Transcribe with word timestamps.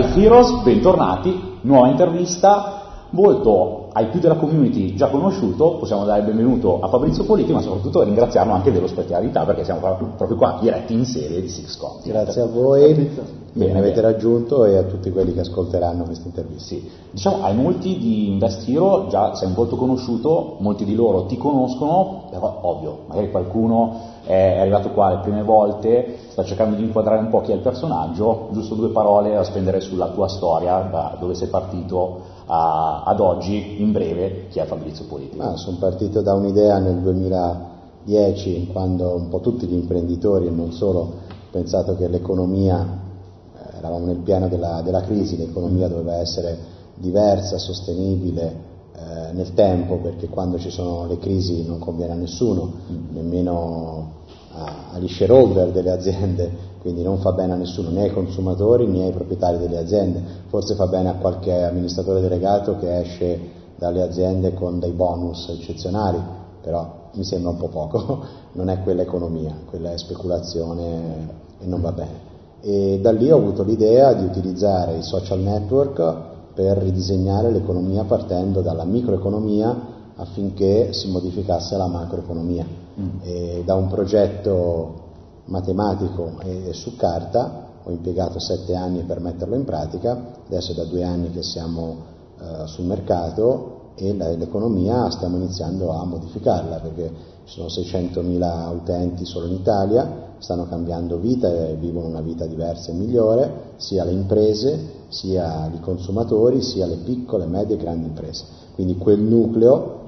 Cari 0.00 0.24
Heroes, 0.24 0.62
bentornati, 0.62 1.58
nuova 1.60 1.88
intervista, 1.88 3.08
molto 3.10 3.88
ai 3.92 4.06
più 4.06 4.18
della 4.18 4.36
community 4.36 4.94
già 4.94 5.08
conosciuto, 5.08 5.76
possiamo 5.76 6.04
dare 6.04 6.20
il 6.20 6.26
benvenuto 6.26 6.80
a 6.80 6.88
Fabrizio 6.88 7.24
Politi, 7.24 7.52
ma 7.52 7.60
soprattutto 7.60 8.02
ringraziarlo 8.02 8.54
anche 8.54 8.72
dell'ospitalità 8.72 9.44
perché 9.44 9.62
siamo 9.64 9.80
proprio 9.80 10.36
qua 10.38 10.56
diretti 10.58 10.94
in 10.94 11.04
serie 11.04 11.42
di 11.42 11.48
Six 11.48 11.76
Continent. 11.76 12.24
Grazie 12.24 12.40
a 12.40 12.46
voi, 12.46 13.10
bene, 13.52 13.78
avete 13.78 14.00
raggiunto 14.00 14.64
e 14.64 14.76
a 14.76 14.84
tutti 14.84 15.10
quelli 15.10 15.34
che 15.34 15.40
ascolteranno 15.40 16.04
questa 16.04 16.28
intervista. 16.28 16.68
Sì. 16.68 16.88
Diciamo, 17.10 17.42
ai 17.42 17.54
molti 17.54 17.98
di 17.98 18.30
Invest 18.30 18.66
Hero 18.68 19.08
già 19.10 19.34
sei 19.34 19.48
un 19.48 19.54
volto 19.54 19.76
conosciuto, 19.76 20.56
molti 20.60 20.86
di 20.86 20.94
loro 20.94 21.26
ti 21.26 21.36
conoscono, 21.36 22.28
però 22.30 22.60
ovvio, 22.62 23.00
magari 23.06 23.30
qualcuno 23.30 24.18
è 24.24 24.58
arrivato 24.58 24.90
qua 24.90 25.10
le 25.10 25.20
prime 25.22 25.42
volte, 25.42 26.18
sta 26.28 26.44
cercando 26.44 26.76
di 26.76 26.82
inquadrare 26.82 27.20
un 27.20 27.30
po' 27.30 27.40
chi 27.40 27.52
è 27.52 27.54
il 27.54 27.60
personaggio, 27.60 28.48
giusto 28.52 28.74
due 28.74 28.90
parole 28.90 29.32
da 29.32 29.44
spendere 29.44 29.80
sulla 29.80 30.08
tua 30.08 30.28
storia, 30.28 30.80
da 30.90 31.16
dove 31.18 31.34
sei 31.34 31.48
partito 31.48 32.20
a, 32.46 33.02
ad 33.04 33.20
oggi, 33.20 33.80
in 33.80 33.92
breve, 33.92 34.46
chi 34.48 34.58
è 34.58 34.64
Fabrizio 34.64 35.06
Politi? 35.06 35.38
Ah, 35.38 35.56
sono 35.56 35.76
partito 35.78 36.20
da 36.20 36.34
un'idea 36.34 36.78
nel 36.78 36.96
2010, 36.96 38.68
quando 38.72 39.14
un 39.14 39.28
po' 39.28 39.40
tutti 39.40 39.66
gli 39.66 39.74
imprenditori 39.74 40.46
e 40.46 40.50
non 40.50 40.72
solo 40.72 40.98
ho 40.98 41.12
pensato 41.50 41.96
che 41.96 42.08
l'economia, 42.08 42.86
eravamo 43.78 44.06
nel 44.06 44.18
piano 44.18 44.48
della, 44.48 44.82
della 44.82 45.00
crisi, 45.00 45.36
l'economia 45.36 45.88
doveva 45.88 46.16
essere 46.16 46.78
diversa, 46.94 47.58
sostenibile, 47.58 48.68
eh, 49.00 49.32
nel 49.32 49.54
tempo, 49.54 49.96
perché 49.96 50.28
quando 50.28 50.58
ci 50.58 50.70
sono 50.70 51.06
le 51.06 51.18
crisi 51.18 51.64
non 51.66 51.78
conviene 51.78 52.12
a 52.12 52.16
nessuno, 52.16 52.72
nemmeno 53.12 54.18
agli 54.92 55.08
shareholder 55.08 55.70
delle 55.70 55.90
aziende 55.90 56.70
quindi 56.80 57.02
non 57.02 57.18
fa 57.18 57.32
bene 57.32 57.52
a 57.52 57.56
nessuno, 57.56 57.90
né 57.90 58.04
ai 58.04 58.12
consumatori 58.12 58.86
né 58.86 59.04
ai 59.04 59.12
proprietari 59.12 59.58
delle 59.58 59.76
aziende, 59.76 60.22
forse 60.48 60.74
fa 60.74 60.86
bene 60.86 61.10
a 61.10 61.14
qualche 61.14 61.62
amministratore 61.62 62.22
delegato 62.22 62.78
che 62.78 63.00
esce 63.00 63.38
dalle 63.76 64.02
aziende 64.02 64.54
con 64.54 64.78
dei 64.78 64.92
bonus 64.92 65.48
eccezionali, 65.50 66.18
però 66.62 67.10
mi 67.12 67.24
sembra 67.24 67.50
un 67.50 67.58
po' 67.58 67.68
poco, 67.68 68.24
non 68.52 68.70
è 68.70 68.80
quella 68.82 69.02
economia, 69.02 69.54
quella 69.68 69.92
è 69.92 69.98
speculazione 69.98 71.28
e 71.60 71.66
non 71.66 71.82
va 71.82 71.92
bene. 71.92 72.28
E 72.62 72.98
da 73.00 73.12
lì 73.12 73.30
ho 73.30 73.36
avuto 73.36 73.62
l'idea 73.62 74.14
di 74.14 74.24
utilizzare 74.24 74.96
i 74.96 75.02
social 75.02 75.40
network 75.40 76.29
per 76.54 76.78
ridisegnare 76.78 77.50
l'economia 77.50 78.04
partendo 78.04 78.60
dalla 78.60 78.84
microeconomia 78.84 79.98
affinché 80.16 80.92
si 80.92 81.10
modificasse 81.10 81.76
la 81.76 81.86
macroeconomia. 81.86 82.66
Mm. 82.98 83.64
Da 83.64 83.74
un 83.74 83.88
progetto 83.88 85.08
matematico 85.46 86.32
e 86.42 86.72
su 86.72 86.96
carta, 86.96 87.68
ho 87.82 87.90
impiegato 87.90 88.38
sette 88.38 88.74
anni 88.74 89.02
per 89.02 89.20
metterlo 89.20 89.54
in 89.54 89.64
pratica, 89.64 90.34
adesso 90.46 90.72
è 90.72 90.74
da 90.74 90.84
due 90.84 91.02
anni 91.02 91.30
che 91.30 91.42
siamo 91.42 91.96
eh, 92.38 92.66
sul 92.66 92.84
mercato 92.84 93.78
e 93.94 94.14
l'economia 94.14 95.10
stiamo 95.10 95.36
iniziando 95.36 95.90
a 95.92 96.04
modificarla 96.04 96.78
perché 96.78 97.12
sono 97.50 97.66
600.000 97.66 98.72
utenti 98.72 99.24
solo 99.24 99.46
in 99.46 99.54
Italia, 99.54 100.34
stanno 100.38 100.68
cambiando 100.68 101.18
vita 101.18 101.48
e 101.48 101.74
vivono 101.74 102.06
una 102.06 102.20
vita 102.20 102.46
diversa 102.46 102.92
e 102.92 102.94
migliore, 102.94 103.72
sia 103.76 104.04
le 104.04 104.12
imprese, 104.12 104.98
sia 105.08 105.68
i 105.74 105.80
consumatori, 105.80 106.62
sia 106.62 106.86
le 106.86 106.98
piccole, 106.98 107.46
medie 107.46 107.74
e 107.74 107.78
grandi 107.78 108.06
imprese. 108.06 108.44
Quindi 108.74 108.96
quel 108.96 109.18
nucleo 109.18 109.98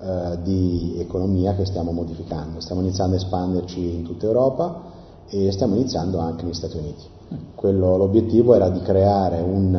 eh, 0.00 0.38
di 0.44 0.94
economia 0.98 1.56
che 1.56 1.64
stiamo 1.64 1.90
modificando. 1.90 2.60
Stiamo 2.60 2.82
iniziando 2.82 3.16
a 3.16 3.18
espanderci 3.18 3.94
in 3.94 4.04
tutta 4.04 4.26
Europa 4.26 4.82
e 5.26 5.50
stiamo 5.50 5.74
iniziando 5.74 6.18
anche 6.18 6.44
negli 6.44 6.54
Stati 6.54 6.76
Uniti. 6.76 7.02
Quello, 7.56 7.96
l'obiettivo 7.96 8.54
era 8.54 8.68
di 8.68 8.80
creare 8.80 9.40
un, 9.40 9.74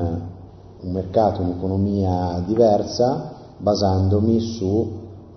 un 0.81 0.91
mercato, 0.91 1.41
un'economia 1.41 2.43
diversa 2.45 3.31
basandomi 3.55 4.41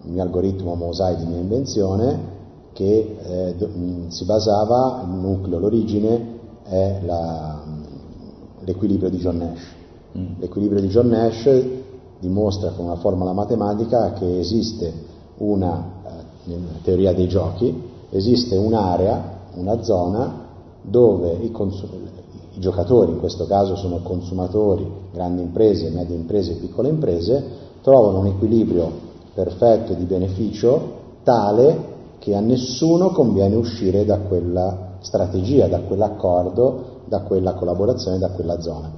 sul 0.07 0.13
mio 0.13 0.23
algoritmo 0.23 0.75
Mosai 0.77 1.17
di 1.17 1.25
mia 1.25 1.39
invenzione 1.39 2.35
che 2.73 3.17
eh, 3.23 3.55
si 4.09 4.25
basava, 4.25 5.03
il 5.05 5.19
nucleo, 5.19 5.59
l'origine 5.59 6.35
è 6.63 7.01
la, 7.05 7.61
l'equilibrio 8.61 9.11
di 9.11 9.19
John 9.19 9.39
Nash. 9.39 9.75
Mm. 10.17 10.27
L'equilibrio 10.39 10.81
di 10.81 10.89
John 10.89 11.09
Nash 11.09 11.65
dimostra 12.21 12.71
con 12.71 12.85
una 12.85 12.97
formula 12.97 13.33
matematica 13.33 14.13
che 14.13 14.39
esiste 14.39 14.93
una, 15.39 15.85
eh, 16.45 16.55
teoria 16.83 17.13
dei 17.13 17.29
giochi, 17.29 17.83
esiste 18.11 18.57
un'area 18.57 19.35
una 19.55 19.83
zona 19.83 20.45
dove 20.83 21.33
i, 21.33 21.51
consum- 21.51 21.93
i, 22.55 22.61
giocatori, 22.61 23.13
in 23.13 23.19
questo 23.19 23.47
caso 23.47 23.75
sono 23.75 24.01
consumatori, 24.03 24.87
grandi 25.13 25.43
imprese, 25.43 25.91
medie 25.91 26.15
imprese 26.15 26.55
piccole 26.55 26.89
imprese, 26.91 27.65
trovano 27.81 28.21
un 28.21 28.27
equilibrio 28.27 29.06
perfetto 29.37 29.93
di 29.93 30.05
beneficio 30.05 30.95
tale 31.23 31.95
che 32.19 32.35
a 32.35 32.41
nessuno 32.41 33.11
conviene 33.11 33.55
uscire 33.55 34.07
da 34.07 34.21
quella 34.21 34.95
strategia, 35.01 35.69
da 35.69 35.81
quell'accordo, 35.81 37.03
da 37.05 37.21
quella 37.21 37.53
collaborazione, 37.53 38.17
da 38.17 38.31
quella 38.31 38.59
zona. 38.63 38.91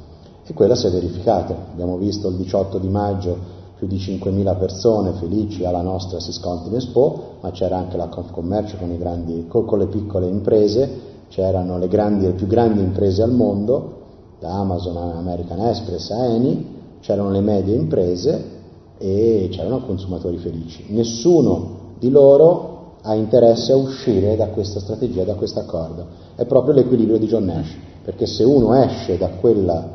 E 0.47 0.54
quella 0.54 0.77
si 0.77 0.87
è 0.87 0.91
verificata. 0.91 1.56
Abbiamo 1.72 1.97
visto 1.97 2.28
il 2.28 2.37
18 2.37 2.78
di 2.78 2.88
maggio 2.88 3.37
più 3.75 3.88
di 3.88 3.97
5.000 3.97 4.59
persone 4.59 5.10
felici 5.12 5.65
alla 5.65 5.82
nostra 5.82 6.21
Siscontin 6.21 6.75
Expo, 6.77 7.38
ma 7.41 7.50
c'era 7.50 7.77
anche 7.77 7.97
la 7.97 8.06
Confcommercio 8.06 8.77
con, 8.77 8.97
grandi, 8.97 9.47
con 9.48 9.78
le 9.78 9.87
piccole 9.87 10.28
imprese, 10.28 11.00
c'erano 11.28 11.78
le, 11.78 11.88
grandi, 11.88 12.27
le, 12.27 12.32
più 12.32 12.47
grandi 12.47 12.81
imprese 12.81 13.22
al 13.22 13.32
mondo, 13.32 13.97
da 14.38 14.53
Amazon 14.53 14.97
a 14.97 15.16
American 15.16 15.66
Express 15.66 16.10
a 16.10 16.27
Eni, 16.27 16.77
c'erano 17.00 17.31
le 17.31 17.41
medie 17.41 17.75
imprese 17.75 18.56
e 18.98 19.48
c'erano 19.50 19.81
consumatori 19.81 20.36
felici. 20.38 20.86
Nessuno 20.88 21.94
di 21.98 22.10
loro 22.10 22.97
ha 23.03 23.14
interesse 23.14 23.72
a 23.72 23.76
uscire 23.76 24.36
da 24.36 24.48
questa 24.48 24.81
strategia, 24.81 25.25
da 25.25 25.34
questo 25.34 25.60
accordo. 25.60 26.06
È 26.34 26.44
proprio 26.44 26.75
l'equilibrio 26.75 27.19
di 27.19 27.26
John 27.26 27.44
Nash, 27.44 27.75
perché 28.04 28.26
se 28.26 28.44
uno 28.44 28.75
esce 28.75 29.16
da 29.16 29.28
quella, 29.41 29.88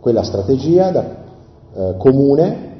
quella 0.00 0.22
strategia 0.22 0.90
da, 0.90 1.16
eh, 1.74 1.96
comune, 1.96 2.70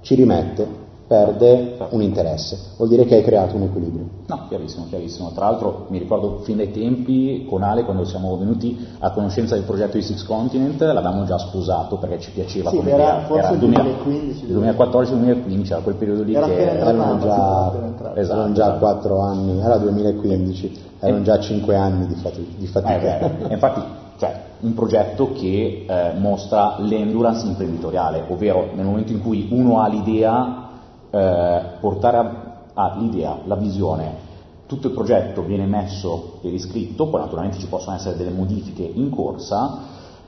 ci 0.00 0.14
rimette, 0.14 0.66
perde 1.08 1.78
un 1.88 2.02
interesse, 2.02 2.58
vuol 2.76 2.90
dire 2.90 3.06
che 3.06 3.16
hai 3.16 3.22
creato 3.22 3.56
un 3.56 3.62
equilibrio. 3.62 4.04
No, 4.26 4.44
chiarissimo, 4.46 4.84
chiarissimo. 4.88 5.30
Tra 5.32 5.46
l'altro 5.46 5.86
mi 5.88 5.98
ricordo 5.98 6.40
fin 6.42 6.58
dai 6.58 6.70
tempi 6.70 7.46
con 7.48 7.62
Ale, 7.62 7.84
quando 7.84 8.04
siamo 8.04 8.36
venuti 8.36 8.86
a 8.98 9.10
conoscenza 9.12 9.54
del 9.54 9.64
progetto 9.64 9.96
di 9.96 10.02
Six 10.02 10.22
Continent, 10.24 10.78
l'avevamo 10.82 11.24
già 11.24 11.38
sposato 11.38 11.96
perché 11.96 12.20
ci 12.20 12.30
piaceva 12.32 12.68
sì, 12.68 12.76
come 12.76 12.90
era, 12.90 13.02
idea. 13.02 13.20
Forse 13.26 13.48
era 13.48 13.56
2015. 13.56 14.46
2014-2015, 14.46 15.70
era 15.72 15.80
quel 15.80 15.94
periodo 15.94 16.22
lì 16.22 16.34
era 16.34 16.46
che 16.46 16.70
erano 16.78 17.18
già, 17.18 17.72
esatto, 18.14 18.36
erano 18.36 18.52
già 18.52 18.66
esatto. 18.66 18.78
4 18.78 19.20
anni, 19.20 19.60
era 19.60 19.76
2015, 19.78 20.80
erano 21.00 21.22
già 21.22 21.40
5 21.40 21.74
anni 21.74 22.06
di, 22.06 22.14
fati- 22.16 22.54
di 22.58 22.66
fatica. 22.66 23.18
Eh, 23.48 23.52
infatti 23.54 23.80
cioè 24.18 24.42
un 24.60 24.74
progetto 24.74 25.32
che 25.32 25.86
eh, 25.88 26.12
mostra 26.18 26.76
l'endurance 26.80 27.46
imprenditoriale, 27.46 28.24
ovvero 28.28 28.70
nel 28.74 28.84
momento 28.84 29.12
in 29.12 29.22
cui 29.22 29.46
uno 29.50 29.80
ha 29.80 29.88
l'idea, 29.88 30.67
eh, 31.10 31.62
portare 31.80 32.16
a, 32.16 32.56
ha 32.74 32.96
l'idea, 32.96 33.38
la 33.44 33.56
visione, 33.56 34.26
tutto 34.66 34.88
il 34.88 34.94
progetto 34.94 35.42
viene 35.42 35.66
messo 35.66 36.38
e 36.42 36.50
riscritto, 36.50 37.08
poi 37.08 37.20
naturalmente 37.20 37.58
ci 37.58 37.66
possono 37.66 37.96
essere 37.96 38.16
delle 38.16 38.30
modifiche 38.30 38.82
in 38.82 39.10
corsa, 39.10 39.78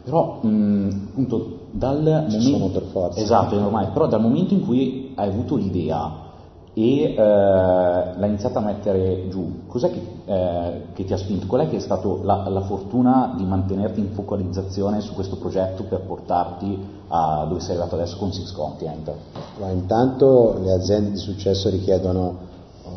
però 0.02 0.40
mh, 0.40 1.08
appunto 1.10 1.58
dal 1.70 2.26
momento, 2.28 3.10
esatto, 3.14 3.56
è 3.56 3.60
normale, 3.60 3.88
però 3.92 4.06
dal 4.08 4.20
momento 4.20 4.54
in 4.54 4.64
cui 4.64 5.12
hai 5.14 5.28
avuto 5.28 5.56
l'idea 5.56 6.28
e 6.72 7.02
eh, 7.02 7.16
l'ha 7.16 8.26
iniziata 8.26 8.60
a 8.60 8.62
mettere 8.62 9.28
giù. 9.28 9.66
Cos'è 9.66 9.90
che, 9.90 10.02
eh, 10.24 10.82
che, 10.92 11.04
ti 11.04 11.12
ha 11.12 11.16
spinto? 11.16 11.46
Qual 11.46 11.62
è 11.62 11.68
che 11.68 11.76
è 11.76 11.80
stata 11.80 12.08
la, 12.22 12.48
la, 12.48 12.60
fortuna 12.60 13.34
di 13.36 13.44
mantenerti 13.44 13.98
in 13.98 14.12
focalizzazione 14.12 15.00
su 15.00 15.14
questo 15.14 15.36
progetto 15.36 15.82
per 15.84 16.02
portarti 16.02 16.78
a 17.08 17.44
dove 17.48 17.60
sei 17.60 17.70
arrivato 17.72 17.96
adesso 17.96 18.16
con 18.18 18.32
Six 18.32 18.52
Continent? 18.52 19.12
Ma 19.58 19.70
intanto 19.70 20.58
le 20.62 20.72
aziende 20.72 21.10
di 21.10 21.16
successo 21.16 21.68
richiedono 21.70 22.36
uh, 22.84 22.90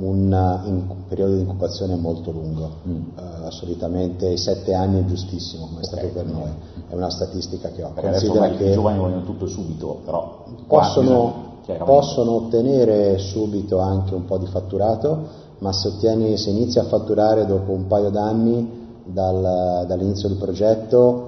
un 0.00 0.60
in, 0.64 0.86
periodo 1.06 1.34
di 1.34 1.40
incubazione 1.42 1.94
molto 1.94 2.32
lungo, 2.32 2.68
mm. 2.88 2.96
uh, 3.16 3.50
solitamente 3.50 4.36
sette 4.36 4.74
anni 4.74 5.02
è 5.02 5.04
giustissimo, 5.04 5.66
come 5.66 5.82
è 5.82 5.86
okay. 5.86 5.98
stato 5.98 6.12
per 6.12 6.26
noi, 6.26 6.50
è 6.88 6.94
una 6.94 7.10
statistica 7.10 7.68
che 7.70 7.84
ho. 7.84 7.90
Perché 7.94 8.10
Considera 8.10 8.46
adesso 8.46 8.58
che 8.58 8.70
i 8.70 8.72
giovani 8.72 8.98
vogliono 8.98 9.22
tutto 9.22 9.46
subito, 9.46 10.00
però 10.04 10.46
possono 10.66 11.48
possono 11.78 12.32
ottenere 12.32 13.18
subito 13.18 13.78
anche 13.78 14.14
un 14.14 14.24
po' 14.24 14.38
di 14.38 14.46
fatturato, 14.46 15.48
ma 15.58 15.72
se, 15.72 15.88
ottieni, 15.88 16.36
se 16.36 16.50
inizi 16.50 16.78
a 16.78 16.84
fatturare 16.84 17.46
dopo 17.46 17.72
un 17.72 17.86
paio 17.86 18.10
d'anni 18.10 18.78
dal, 19.04 19.84
dall'inizio 19.86 20.28
del 20.28 20.38
progetto, 20.38 21.26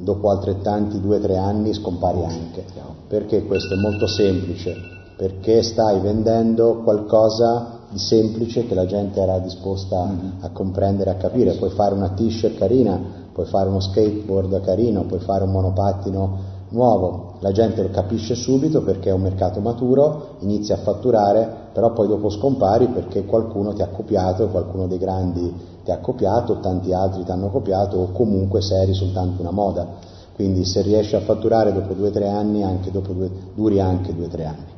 dopo 0.00 0.30
altrettanti 0.30 1.00
due 1.00 1.16
o 1.16 1.20
tre 1.20 1.36
anni 1.36 1.72
scompari 1.72 2.24
anche. 2.24 2.64
Perché 3.06 3.44
questo 3.44 3.74
è 3.74 3.76
molto 3.78 4.06
semplice? 4.06 4.74
Perché 5.16 5.62
stai 5.62 6.00
vendendo 6.00 6.80
qualcosa 6.82 7.80
di 7.90 7.98
semplice 7.98 8.66
che 8.66 8.74
la 8.74 8.86
gente 8.86 9.20
era 9.20 9.38
disposta 9.38 10.04
mm-hmm. 10.04 10.30
a 10.40 10.50
comprendere, 10.50 11.10
a 11.10 11.14
capire. 11.14 11.52
Puoi 11.52 11.70
fare 11.70 11.94
una 11.94 12.08
t-shirt 12.08 12.56
carina, 12.56 12.98
puoi 13.32 13.46
fare 13.46 13.68
uno 13.68 13.80
skateboard 13.80 14.60
carino, 14.62 15.04
puoi 15.04 15.20
fare 15.20 15.44
un 15.44 15.50
monopattino 15.50 16.51
nuovo, 16.72 17.34
la 17.40 17.52
gente 17.52 17.82
lo 17.82 17.90
capisce 17.90 18.34
subito 18.34 18.82
perché 18.82 19.10
è 19.10 19.12
un 19.12 19.22
mercato 19.22 19.60
maturo, 19.60 20.36
inizia 20.40 20.74
a 20.74 20.78
fatturare, 20.78 21.48
però 21.72 21.92
poi 21.92 22.08
dopo 22.08 22.28
scompari 22.28 22.88
perché 22.88 23.24
qualcuno 23.24 23.72
ti 23.72 23.82
ha 23.82 23.88
copiato, 23.88 24.48
qualcuno 24.48 24.86
dei 24.86 24.98
grandi 24.98 25.52
ti 25.84 25.90
ha 25.90 25.98
copiato, 25.98 26.60
tanti 26.60 26.92
altri 26.92 27.24
ti 27.24 27.30
hanno 27.30 27.48
copiato 27.48 27.98
o 27.98 28.12
comunque 28.12 28.60
sei 28.60 28.92
soltanto 28.94 29.40
una 29.40 29.50
moda. 29.50 29.86
Quindi 30.34 30.64
se 30.64 30.82
riesci 30.82 31.14
a 31.14 31.20
fatturare 31.20 31.72
dopo 31.72 31.94
due 31.94 32.08
o 32.08 32.10
tre 32.10 32.28
anni, 32.28 32.62
anche 32.62 32.90
due, 32.90 33.30
duri 33.54 33.80
anche 33.80 34.14
due 34.14 34.26
o 34.26 34.28
tre 34.28 34.44
anni. 34.44 34.70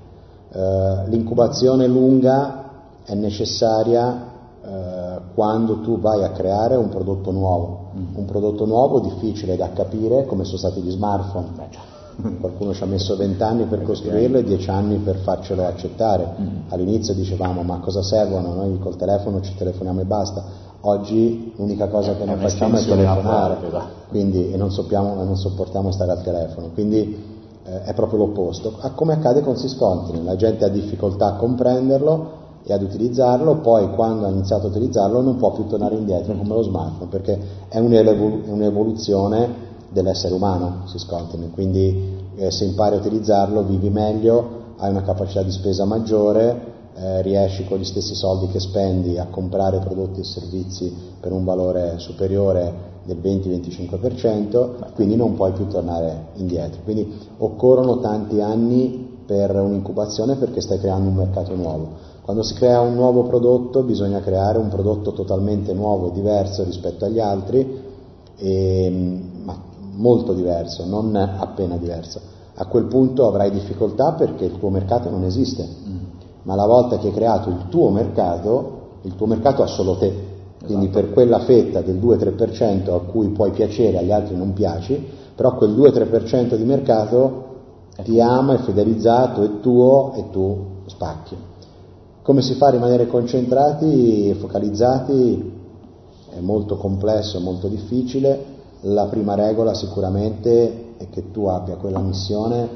Uh, 0.52 1.08
l'incubazione 1.08 1.86
lunga 1.86 2.70
è 3.04 3.14
necessaria 3.14 4.32
uh, 4.62 5.34
quando 5.34 5.80
tu 5.80 5.98
vai 5.98 6.22
a 6.24 6.30
creare 6.30 6.76
un 6.76 6.88
prodotto 6.88 7.30
nuovo. 7.30 7.83
Un 7.94 8.24
prodotto 8.24 8.66
nuovo 8.66 9.00
difficile 9.00 9.56
da 9.56 9.70
capire 9.70 10.24
come 10.26 10.44
sono 10.44 10.58
stati 10.58 10.80
gli 10.80 10.90
smartphone. 10.90 11.92
Qualcuno 12.40 12.72
ci 12.74 12.82
ha 12.82 12.86
messo 12.86 13.16
vent'anni 13.16 13.64
per 13.64 13.82
costruirlo 13.82 14.38
e 14.38 14.44
dieci 14.44 14.70
anni 14.70 14.96
per 14.96 15.16
farcelo 15.16 15.66
accettare. 15.66 16.34
Mm. 16.40 16.46
All'inizio 16.68 17.14
dicevamo 17.14 17.62
ma 17.62 17.78
cosa 17.78 18.02
servono? 18.02 18.54
Noi 18.54 18.78
col 18.78 18.96
telefono 18.96 19.40
ci 19.40 19.54
telefoniamo 19.56 20.00
e 20.00 20.04
basta. 20.04 20.44
Oggi 20.86 21.54
l'unica 21.56 21.88
cosa 21.88 22.14
che 22.14 22.24
non 22.24 22.38
facciamo 22.38 22.76
è 22.76 22.84
telefonare 22.84 23.56
quindi, 24.08 24.52
e 24.52 24.56
non, 24.56 24.70
soppiamo, 24.70 25.14
non, 25.14 25.36
sopportiamo 25.36 25.90
stare 25.90 26.10
al 26.10 26.22
telefono. 26.22 26.68
Quindi 26.74 27.32
eh, 27.64 27.82
è 27.84 27.94
proprio 27.94 28.18
l'opposto. 28.18 28.76
Come 28.94 29.14
accade 29.14 29.40
con 29.40 29.56
Syscontinent, 29.56 30.24
la 30.24 30.36
gente 30.36 30.64
ha 30.64 30.68
difficoltà 30.68 31.28
a 31.28 31.32
comprenderlo 31.36 32.42
e 32.64 32.72
ad 32.72 32.82
utilizzarlo, 32.82 33.56
poi 33.56 33.90
quando 33.90 34.26
ha 34.26 34.30
iniziato 34.30 34.66
a 34.66 34.70
utilizzarlo 34.70 35.20
non 35.20 35.36
può 35.36 35.52
più 35.52 35.66
tornare 35.66 35.96
indietro 35.96 36.34
come 36.34 36.54
lo 36.54 36.62
smartphone 36.62 37.10
perché 37.10 37.38
è 37.68 37.78
un'evoluzione 37.78 39.72
dell'essere 39.90 40.34
umano, 40.34 40.82
si 40.86 40.98
scontano, 40.98 41.48
quindi 41.52 42.22
eh, 42.36 42.50
se 42.50 42.64
impari 42.64 42.96
a 42.96 42.98
utilizzarlo 42.98 43.62
vivi 43.62 43.90
meglio, 43.90 44.62
hai 44.78 44.90
una 44.90 45.02
capacità 45.02 45.42
di 45.42 45.52
spesa 45.52 45.84
maggiore, 45.84 46.72
eh, 46.96 47.22
riesci 47.22 47.64
con 47.66 47.78
gli 47.78 47.84
stessi 47.84 48.14
soldi 48.14 48.48
che 48.48 48.60
spendi 48.60 49.18
a 49.18 49.26
comprare 49.26 49.78
prodotti 49.78 50.20
e 50.20 50.24
servizi 50.24 50.92
per 51.20 51.32
un 51.32 51.44
valore 51.44 51.98
superiore 51.98 52.92
del 53.04 53.18
20-25%, 53.18 54.92
quindi 54.94 55.16
non 55.16 55.34
puoi 55.34 55.52
più 55.52 55.66
tornare 55.68 56.28
indietro. 56.36 56.80
Quindi 56.82 57.12
occorrono 57.38 58.00
tanti 58.00 58.40
anni 58.40 59.12
per 59.26 59.54
un'incubazione 59.54 60.36
perché 60.36 60.60
stai 60.60 60.78
creando 60.78 61.08
un 61.08 61.16
mercato 61.16 61.54
nuovo. 61.54 62.12
Quando 62.24 62.42
si 62.42 62.54
crea 62.54 62.80
un 62.80 62.94
nuovo 62.94 63.24
prodotto 63.24 63.82
bisogna 63.82 64.20
creare 64.20 64.56
un 64.56 64.70
prodotto 64.70 65.12
totalmente 65.12 65.74
nuovo, 65.74 66.08
diverso 66.08 66.64
rispetto 66.64 67.04
agli 67.04 67.20
altri, 67.20 67.82
e, 68.38 69.20
ma 69.42 69.54
molto 69.92 70.32
diverso, 70.32 70.86
non 70.86 71.14
appena 71.14 71.76
diverso. 71.76 72.18
A 72.54 72.64
quel 72.64 72.84
punto 72.84 73.26
avrai 73.26 73.50
difficoltà 73.50 74.12
perché 74.12 74.46
il 74.46 74.58
tuo 74.58 74.70
mercato 74.70 75.10
non 75.10 75.24
esiste, 75.24 75.68
mm. 75.68 75.96
ma 76.44 76.54
la 76.54 76.64
volta 76.64 76.96
che 76.96 77.08
hai 77.08 77.12
creato 77.12 77.50
il 77.50 77.66
tuo 77.68 77.90
mercato, 77.90 78.78
il 79.02 79.14
tuo 79.16 79.26
mercato 79.26 79.62
ha 79.62 79.66
solo 79.66 79.98
te. 79.98 80.32
Quindi 80.64 80.86
esatto. 80.86 81.00
per 81.00 81.12
quella 81.12 81.40
fetta 81.40 81.82
del 81.82 81.96
2-3% 81.96 82.90
a 82.90 83.00
cui 83.00 83.28
puoi 83.28 83.50
piacere, 83.50 83.98
agli 83.98 84.12
altri 84.12 84.34
non 84.34 84.54
piaci, 84.54 85.08
però 85.34 85.56
quel 85.56 85.72
2-3% 85.76 86.54
di 86.54 86.64
mercato 86.64 87.42
ti 88.02 88.18
ama, 88.18 88.54
è 88.54 88.58
fidelizzato, 88.62 89.42
è 89.42 89.60
tuo 89.60 90.14
e 90.14 90.30
tu 90.30 90.56
spacchi. 90.86 91.52
Come 92.24 92.40
si 92.40 92.54
fa 92.54 92.68
a 92.68 92.70
rimanere 92.70 93.06
concentrati 93.06 94.30
e 94.30 94.34
focalizzati? 94.36 95.52
È 96.30 96.40
molto 96.40 96.78
complesso, 96.78 97.38
molto 97.38 97.68
difficile 97.68 98.52
la 98.80 99.08
prima 99.08 99.34
regola 99.34 99.74
sicuramente 99.74 100.94
è 100.96 101.10
che 101.10 101.30
tu 101.30 101.44
abbia 101.48 101.76
quella 101.76 101.98
missione 101.98 102.66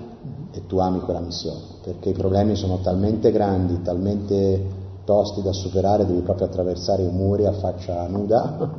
e 0.51 0.67
tu 0.67 0.77
ami 0.77 1.01
quella 1.01 1.21
missione, 1.21 1.61
perché 1.83 2.11
i 2.11 2.13
problemi 2.13 2.57
sono 2.57 2.81
talmente 2.83 3.31
grandi, 3.31 3.81
talmente 3.81 4.67
tosti 5.05 5.41
da 5.41 5.55
superare, 5.55 6.05
devi 6.05 6.21
proprio 6.21 6.45
attraversare 6.45 7.05
i 7.05 7.11
muri 7.11 7.47
a 7.47 7.53
faccia 7.53 8.07
nuda 8.07 8.71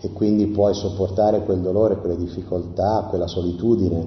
e 0.00 0.12
quindi 0.12 0.46
puoi 0.46 0.72
sopportare 0.72 1.42
quel 1.42 1.62
dolore, 1.62 1.96
quelle 1.96 2.16
difficoltà, 2.16 3.06
quella 3.08 3.26
solitudine, 3.26 4.06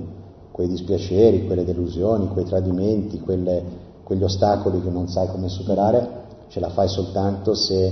quei 0.51 0.69
dispiaceri, 0.69 1.45
quelle 1.45 1.65
delusioni, 1.65 2.29
quei 2.29 2.45
tradimenti, 2.45 3.19
quelle, 3.19 3.63
quegli 4.05 4.23
ostacoli 4.23 4.83
che 4.83 4.91
non 4.91 5.07
sai 5.07 5.27
come 5.27 5.49
superare, 5.49 6.23
ce 6.49 6.59
la 6.59 6.69
fai 6.69 6.87
soltanto 6.87 7.55
se 7.55 7.91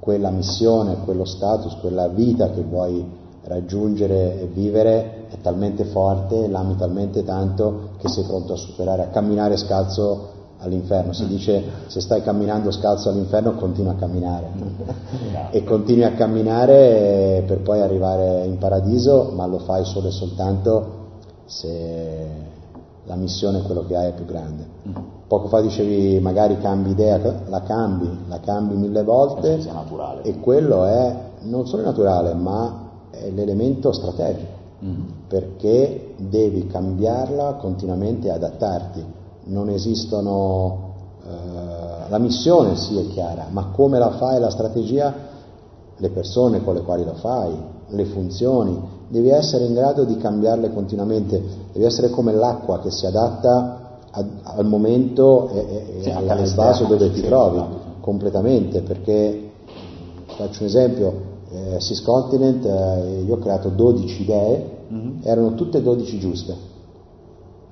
quella 0.00 0.30
missione, 0.30 0.96
quello 1.04 1.26
status, 1.26 1.76
quella 1.76 2.08
vita 2.08 2.50
che 2.50 2.62
vuoi 2.62 3.04
raggiungere 3.42 4.40
e 4.40 4.46
vivere 4.46 5.26
è 5.28 5.40
talmente 5.42 5.84
forte, 5.84 6.48
l'ami 6.48 6.76
talmente 6.76 7.22
tanto 7.22 7.90
che 7.98 8.08
sei 8.08 8.24
pronto 8.24 8.54
a 8.54 8.56
superare, 8.56 9.02
a 9.02 9.08
camminare 9.08 9.58
scalzo 9.58 10.32
all'inferno. 10.58 11.12
Si 11.12 11.26
dice 11.26 11.62
se 11.86 12.00
stai 12.00 12.22
camminando 12.22 12.70
scalzo 12.70 13.10
all'inferno 13.10 13.56
continua 13.56 13.92
a 13.92 13.96
camminare 13.96 14.48
e 15.50 15.62
continui 15.64 16.04
a 16.04 16.14
camminare 16.14 17.44
per 17.46 17.60
poi 17.60 17.80
arrivare 17.80 18.46
in 18.46 18.56
paradiso, 18.56 19.32
ma 19.34 19.44
lo 19.46 19.58
fai 19.58 19.84
solo 19.84 20.08
e 20.08 20.12
soltanto 20.12 21.04
se 21.44 22.54
la 23.06 23.14
missione, 23.14 23.62
quello 23.62 23.84
che 23.86 23.96
hai, 23.96 24.08
è 24.08 24.14
più 24.14 24.24
grande. 24.24 24.66
Poco 25.26 25.48
fa 25.48 25.60
dicevi 25.60 26.20
magari 26.20 26.58
cambi 26.58 26.90
idea, 26.90 27.18
la 27.48 27.62
cambi, 27.62 28.08
la 28.28 28.38
cambi 28.40 28.76
mille 28.76 29.02
volte 29.02 29.60
e 30.22 30.38
quello 30.38 30.84
è 30.84 31.16
non 31.42 31.66
solo 31.66 31.82
naturale, 31.82 32.34
ma 32.34 32.84
è 33.10 33.30
l'elemento 33.30 33.92
strategico, 33.92 34.52
mm. 34.84 35.02
perché 35.26 36.14
devi 36.16 36.66
cambiarla 36.66 37.54
continuamente 37.54 38.28
e 38.28 38.30
adattarti. 38.30 39.04
Non 39.44 39.68
esistono, 39.68 40.94
eh, 41.24 42.08
la 42.08 42.18
missione 42.18 42.76
sì 42.76 42.98
è 42.98 43.06
chiara, 43.08 43.46
ma 43.50 43.70
come 43.72 43.98
la 43.98 44.10
fai 44.10 44.38
la 44.38 44.50
strategia, 44.50 45.12
le 45.96 46.10
persone 46.10 46.62
con 46.62 46.74
le 46.74 46.82
quali 46.82 47.04
lo 47.04 47.14
fai, 47.14 47.52
le 47.88 48.04
funzioni, 48.04 48.95
devi 49.08 49.28
essere 49.28 49.64
in 49.64 49.74
grado 49.74 50.04
di 50.04 50.16
cambiarle 50.16 50.72
continuamente, 50.72 51.40
devi 51.72 51.84
essere 51.84 52.10
come 52.10 52.32
l'acqua 52.32 52.80
che 52.80 52.90
si 52.90 53.06
adatta 53.06 54.00
a, 54.10 54.24
al 54.42 54.66
momento 54.66 55.48
e, 55.50 56.02
e 56.02 56.10
al, 56.12 56.28
al 56.28 56.54
vaso 56.54 56.84
dove 56.84 57.12
ti 57.12 57.22
trovi 57.22 57.62
completamente, 58.00 58.80
perché 58.82 59.50
faccio 60.26 60.62
un 60.62 60.66
esempio, 60.66 61.12
eh, 61.50 61.80
Syscontinent, 61.80 62.64
eh, 62.64 63.22
io 63.26 63.34
ho 63.34 63.38
creato 63.38 63.68
12 63.68 64.22
idee, 64.22 64.70
mm-hmm. 64.92 65.18
erano 65.22 65.54
tutte 65.54 65.82
12 65.82 66.18
giuste, 66.18 66.54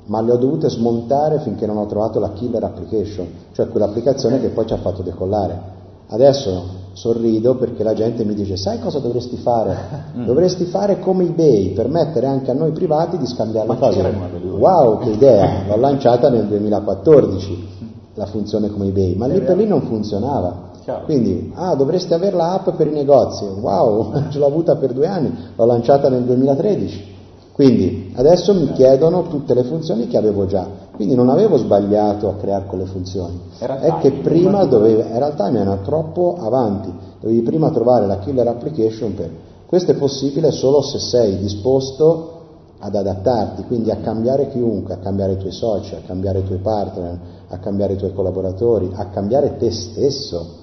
ma 0.06 0.20
le 0.20 0.32
ho 0.32 0.36
dovute 0.36 0.68
smontare 0.68 1.40
finché 1.40 1.66
non 1.66 1.78
ho 1.78 1.86
trovato 1.86 2.18
la 2.20 2.32
killer 2.32 2.62
application, 2.62 3.26
cioè 3.52 3.68
quell'applicazione 3.68 4.40
che 4.40 4.48
poi 4.48 4.66
ci 4.66 4.72
ha 4.72 4.78
fatto 4.78 5.02
decollare. 5.02 5.72
Adesso 6.08 6.82
sorrido 6.94 7.56
perché 7.56 7.82
la 7.82 7.92
gente 7.92 8.24
mi 8.24 8.34
dice 8.34 8.56
sai 8.56 8.78
cosa 8.80 8.98
dovresti 8.98 9.36
fare? 9.36 10.02
Mm. 10.14 10.26
Dovresti 10.26 10.66
fare 10.66 11.00
come 11.00 11.24
eBay, 11.24 11.72
permettere 11.72 12.26
anche 12.26 12.52
a 12.52 12.54
noi 12.54 12.70
privati 12.70 13.18
di 13.18 13.26
scambiare 13.26 13.66
le 13.66 13.76
cose. 13.76 14.00
Wow, 14.44 15.00
che 15.00 15.10
idea! 15.10 15.64
L'ho 15.66 15.76
lanciata 15.76 16.30
nel 16.30 16.46
2014 16.46 17.68
la 18.14 18.26
funzione 18.26 18.68
come 18.70 18.86
eBay, 18.86 19.16
ma 19.16 19.26
lì 19.26 19.40
per 19.40 19.56
lì 19.56 19.66
non 19.66 19.82
funzionava. 19.82 20.70
Quindi, 21.04 21.50
ah, 21.54 21.74
dovreste 21.74 22.14
avere 22.14 22.36
l'app 22.36 22.70
per 22.70 22.86
i 22.86 22.92
negozi. 22.92 23.44
Wow, 23.44 24.12
ce 24.30 24.38
l'ho 24.38 24.46
avuta 24.46 24.76
per 24.76 24.92
due 24.92 25.08
anni, 25.08 25.32
l'ho 25.56 25.64
lanciata 25.64 26.08
nel 26.08 26.22
2013. 26.22 27.13
Quindi 27.54 28.12
adesso 28.16 28.52
mi 28.52 28.72
chiedono 28.72 29.28
tutte 29.28 29.54
le 29.54 29.62
funzioni 29.62 30.08
che 30.08 30.16
avevo 30.16 30.44
già. 30.44 30.66
Quindi 30.90 31.14
non 31.14 31.28
avevo 31.28 31.56
sbagliato 31.56 32.28
a 32.28 32.34
creare 32.34 32.64
quelle 32.66 32.86
funzioni. 32.86 33.40
Era 33.60 33.78
È 33.78 33.98
che 33.98 34.10
prima 34.10 34.64
dovevo, 34.64 35.02
in 35.02 35.16
realtà 35.16 35.48
mi 35.50 35.58
era 35.58 35.76
troppo 35.76 36.36
avanti. 36.36 36.92
Dovevi 37.20 37.42
prima 37.42 37.70
trovare 37.70 38.08
la 38.08 38.18
killer 38.18 38.48
application 38.48 39.14
per. 39.14 39.30
Questo 39.66 39.92
è 39.92 39.94
possibile 39.94 40.50
solo 40.50 40.82
se 40.82 40.98
sei 40.98 41.38
disposto 41.38 42.30
ad 42.80 42.96
adattarti, 42.96 43.62
quindi 43.62 43.92
a 43.92 43.98
cambiare 43.98 44.48
chiunque, 44.48 44.94
a 44.94 44.98
cambiare 44.98 45.34
i 45.34 45.36
tuoi 45.36 45.52
soci, 45.52 45.94
a 45.94 46.00
cambiare 46.04 46.40
i 46.40 46.44
tuoi 46.44 46.58
partner, 46.58 47.18
a 47.48 47.58
cambiare 47.58 47.92
i 47.92 47.96
tuoi 47.96 48.12
collaboratori, 48.12 48.90
a 48.94 49.06
cambiare 49.06 49.56
te 49.58 49.70
stesso 49.70 50.62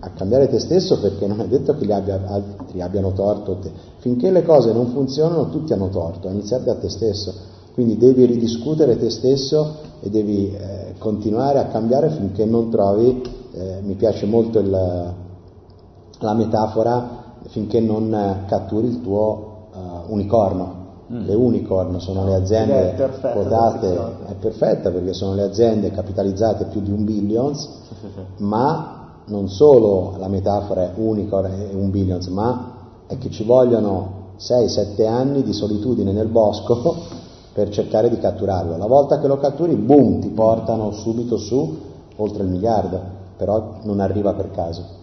a 0.00 0.10
cambiare 0.10 0.48
te 0.48 0.58
stesso 0.58 0.98
perché 0.98 1.26
non 1.28 1.40
è 1.40 1.46
detto 1.46 1.76
che 1.76 1.86
gli 1.86 1.92
abbia, 1.92 2.20
altri 2.26 2.80
abbiano 2.80 3.12
torto 3.12 3.56
te. 3.58 3.70
Finché 3.98 4.30
le 4.30 4.42
cose 4.42 4.72
non 4.72 4.88
funzionano 4.88 5.48
tutti 5.48 5.72
hanno 5.72 5.88
torto, 5.88 6.28
a 6.28 6.32
iniziare 6.32 6.64
da 6.64 6.74
te 6.74 6.88
stesso. 6.88 7.32
Quindi 7.72 7.96
devi 7.96 8.24
ridiscutere 8.24 8.98
te 8.98 9.10
stesso 9.10 9.76
e 10.00 10.10
devi 10.10 10.52
eh, 10.52 10.94
continuare 10.98 11.60
a 11.60 11.66
cambiare 11.66 12.10
finché 12.10 12.44
non 12.44 12.68
trovi, 12.68 13.22
eh, 13.52 13.78
mi 13.82 13.94
piace 13.94 14.26
molto 14.26 14.58
il, 14.58 14.70
la 14.70 16.34
metafora, 16.34 17.18
finché 17.46 17.80
non 17.80 18.44
catturi 18.46 18.88
il 18.88 19.00
tuo 19.00 19.68
uh, 19.72 20.12
unicorno. 20.12 20.78
Mm. 21.12 21.26
Le 21.26 21.34
unicorn 21.34 22.00
sono 22.00 22.24
le 22.24 22.34
aziende 22.34 22.94
quotate, 23.20 23.98
è 24.26 24.34
perfetta 24.38 24.90
perché 24.90 25.12
sono 25.12 25.34
le 25.34 25.42
aziende 25.42 25.90
capitalizzate 25.90 26.66
più 26.66 26.80
di 26.80 26.90
un 26.90 27.04
billions, 27.04 27.68
ma 28.38 28.99
non 29.30 29.48
solo 29.48 30.14
la 30.18 30.28
metafora 30.28 30.82
è 30.82 30.92
unicorn 30.94 31.46
e 31.46 31.74
un 31.74 31.90
billions, 31.90 32.26
ma 32.26 32.74
è 33.06 33.16
che 33.18 33.30
ci 33.30 33.44
vogliono 33.44 34.18
6-7 34.38 35.06
anni 35.06 35.42
di 35.42 35.52
solitudine 35.52 36.12
nel 36.12 36.28
bosco 36.28 36.94
per 37.52 37.70
cercare 37.70 38.10
di 38.10 38.18
catturarlo. 38.18 38.76
La 38.76 38.86
volta 38.86 39.18
che 39.18 39.26
lo 39.26 39.38
catturi, 39.38 39.74
boom, 39.74 40.20
ti 40.20 40.28
portano 40.28 40.92
subito 40.92 41.36
su 41.36 41.78
oltre 42.16 42.42
il 42.42 42.50
miliardo, 42.50 43.00
però 43.36 43.78
non 43.82 44.00
arriva 44.00 44.34
per 44.34 44.50
caso. 44.50 44.98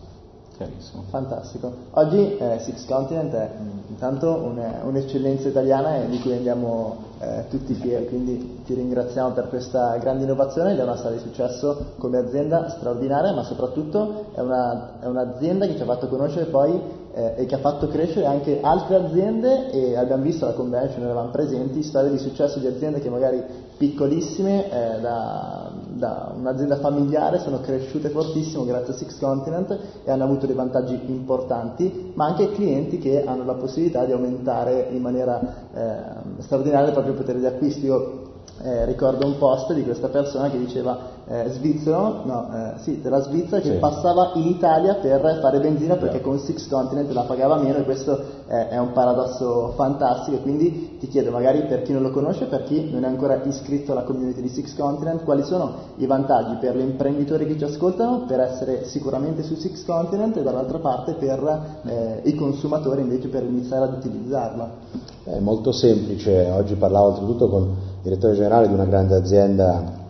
Chiarissimo. 0.58 1.04
Fantastico. 1.10 1.72
Oggi 1.92 2.36
eh, 2.36 2.58
Six 2.62 2.88
Continent 2.88 3.32
è 3.32 3.52
mm, 3.62 3.90
intanto 3.90 4.34
un, 4.34 4.60
un'eccellenza 4.86 5.50
italiana 5.50 6.00
di 6.06 6.20
cui 6.20 6.34
andiamo 6.34 6.98
eh, 7.20 7.44
tutti 7.48 7.76
fieri, 7.76 8.08
quindi 8.08 8.62
ti 8.66 8.74
ringraziamo 8.74 9.34
per 9.34 9.50
questa 9.50 9.96
grande 9.98 10.24
innovazione 10.24 10.72
ed 10.72 10.80
è 10.80 10.82
una 10.82 10.96
storia 10.96 11.18
di 11.18 11.24
successo 11.24 11.94
come 12.00 12.18
azienda 12.18 12.70
straordinaria, 12.70 13.34
ma 13.34 13.44
soprattutto 13.44 14.32
è, 14.34 14.40
una, 14.40 15.00
è 15.00 15.06
un'azienda 15.06 15.68
che 15.68 15.76
ci 15.76 15.84
ha 15.84 15.86
fatto 15.86 16.08
conoscere 16.08 16.46
poi 16.46 16.82
eh, 17.14 17.34
e 17.36 17.46
che 17.46 17.54
ha 17.54 17.60
fatto 17.60 17.88
crescere 17.88 18.26
anche 18.26 18.60
altre 18.60 18.96
aziende 18.96 19.70
e 19.70 19.96
abbiamo 19.96 20.24
visto 20.24 20.46
alla 20.46 20.56
convention, 20.56 21.04
eravamo 21.04 21.30
presenti, 21.30 21.84
storie 21.84 22.10
di 22.10 22.18
successo 22.18 22.58
di 22.58 22.66
aziende 22.66 23.00
che 23.00 23.10
magari 23.10 23.44
piccolissime, 23.78 24.66
eh, 24.72 25.02
da, 25.02 25.72
da, 25.98 26.34
un'azienda 26.36 26.78
familiare, 26.78 27.40
sono 27.40 27.60
cresciute 27.60 28.10
fortissimo 28.10 28.66
grazie 28.66 28.94
a 28.94 28.98
Six 28.98 29.20
Continent 29.20 29.78
e 30.04 30.12
hanno 30.12 30.24
avuto 30.24 30.46
dei 30.46 30.56
vantaggi 30.56 31.00
importanti, 31.08 32.12
ma 32.16 32.26
anche 32.26 32.52
clienti 32.52 32.98
che 33.00 33.24
hanno 33.26 33.44
la 33.44 33.56
possibilità 33.56 34.06
di 34.06 34.12
aumentare 34.12 34.88
in 34.92 35.02
maniera 35.02 35.40
eh, 35.74 36.42
straordinaria 36.42 36.88
il 36.88 36.94
proprio 36.94 37.14
potere 37.14 37.40
di 37.40 37.46
acquisto. 37.46 37.86
Io 37.86 38.22
eh, 38.62 38.86
ricordo 38.86 39.26
un 39.26 39.38
post 39.38 39.74
di 39.74 39.84
questa 39.84 40.08
persona 40.08 40.50
che 40.50 40.58
diceva 40.58 41.17
eh, 41.30 41.50
svizzero, 41.50 42.22
no, 42.24 42.50
eh, 42.54 42.80
sì, 42.80 43.02
della 43.02 43.22
Svizzera 43.22 43.62
che 43.62 43.74
sì. 43.74 43.78
passava 43.78 44.32
in 44.36 44.48
Italia 44.48 44.96
per 44.96 45.40
fare 45.42 45.60
benzina 45.60 45.96
perché 45.96 46.22
con 46.22 46.40
Six 46.40 46.70
Continent 46.70 47.12
la 47.12 47.24
pagava 47.24 47.58
meno 47.58 47.80
e 47.80 47.84
questo 47.84 48.18
è, 48.48 48.70
è 48.70 48.78
un 48.78 48.94
paradosso 48.94 49.74
fantastico 49.76 50.38
quindi 50.38 50.98
ti 51.00 51.08
chiedo 51.10 51.32
magari 51.32 51.66
per 51.66 51.82
chi 51.82 51.92
non 51.92 52.02
lo 52.02 52.12
conosce, 52.12 52.46
per 52.46 52.64
chi 52.64 52.90
non 52.92 53.04
è 53.04 53.08
ancora 53.08 53.42
iscritto 53.44 53.92
alla 53.92 54.04
community 54.04 54.42
di 54.42 54.48
Six 54.48 54.74
Continent, 54.76 55.24
quali 55.26 55.44
sono 55.44 55.74
i 55.98 56.06
vantaggi 56.06 56.56
per 56.62 56.78
gli 56.78 56.82
imprenditori 56.82 57.46
che 57.46 57.58
ci 57.58 57.66
ascoltano 57.66 58.24
per 58.26 58.40
essere 58.40 58.86
sicuramente 58.86 59.44
su 59.44 59.56
Six 59.56 59.84
Continent 59.84 60.38
e 60.38 60.44
dall'altra 60.44 60.80
parte 60.80 61.16
per 61.16 61.82
eh, 61.86 62.22
i 62.24 62.36
consumatori 62.36 63.02
invece 63.02 63.28
per 63.28 63.44
iniziare 63.44 63.84
ad 63.84 63.94
utilizzarla. 63.94 64.72
È 65.26 65.40
molto 65.40 65.74
semplice, 65.74 66.50
oggi 66.52 66.76
parlavo 66.76 67.08
oltretutto 67.08 67.50
con 67.50 67.64
il 67.64 67.76
direttore 68.02 68.34
generale 68.34 68.70
di 68.70 68.74
una 68.74 68.86
grande 68.86 69.16
azienda 69.16 70.06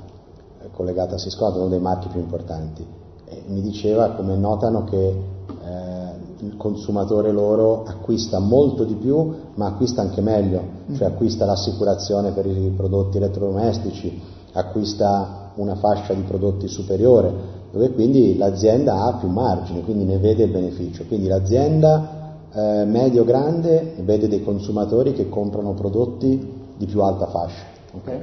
collegata 0.77 1.15
a 1.15 1.17
Cisco, 1.17 1.47
uno 1.55 1.69
dei 1.69 1.79
marchi 1.79 2.07
più 2.07 2.19
importanti, 2.19 2.85
e 3.25 3.43
mi 3.47 3.61
diceva 3.61 4.11
come 4.11 4.35
notano 4.35 4.83
che 4.83 5.07
eh, 5.07 6.45
il 6.45 6.55
consumatore 6.55 7.31
loro 7.31 7.83
acquista 7.85 8.37
molto 8.37 8.83
di 8.83 8.93
più, 8.93 9.33
ma 9.55 9.65
acquista 9.65 10.01
anche 10.01 10.21
meglio, 10.21 10.61
cioè 10.93 11.07
acquista 11.07 11.45
l'assicurazione 11.45 12.29
per 12.29 12.45
i 12.45 12.71
prodotti 12.77 13.17
elettrodomestici, 13.17 14.21
acquista 14.53 15.51
una 15.55 15.73
fascia 15.75 16.13
di 16.13 16.21
prodotti 16.21 16.67
superiore, 16.67 17.55
dove 17.71 17.91
quindi 17.91 18.37
l'azienda 18.37 19.05
ha 19.05 19.15
più 19.15 19.29
margine, 19.29 19.81
quindi 19.81 20.03
ne 20.05 20.19
vede 20.19 20.43
il 20.43 20.51
beneficio. 20.51 21.05
Quindi 21.07 21.27
l'azienda 21.27 22.35
eh, 22.53 22.85
medio-grande 22.85 23.95
vede 24.03 24.27
dei 24.27 24.43
consumatori 24.43 25.13
che 25.13 25.27
comprano 25.27 25.73
prodotti 25.73 26.55
di 26.77 26.85
più 26.85 27.01
alta 27.01 27.25
fascia 27.25 27.63
okay? 27.93 28.21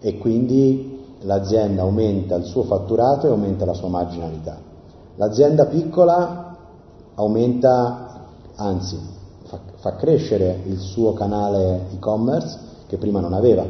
e 0.00 0.18
quindi 0.18 0.89
l'azienda 1.22 1.82
aumenta 1.82 2.36
il 2.36 2.44
suo 2.44 2.62
fatturato 2.62 3.26
e 3.26 3.30
aumenta 3.30 3.64
la 3.64 3.74
sua 3.74 3.88
marginalità. 3.88 4.58
L'azienda 5.16 5.66
piccola 5.66 6.56
aumenta, 7.14 8.28
anzi, 8.56 8.98
fa, 9.44 9.58
fa 9.76 9.96
crescere 9.96 10.62
il 10.64 10.78
suo 10.78 11.12
canale 11.12 11.88
e-commerce 11.92 12.58
che 12.86 12.96
prima 12.96 13.20
non 13.20 13.34
aveva. 13.34 13.64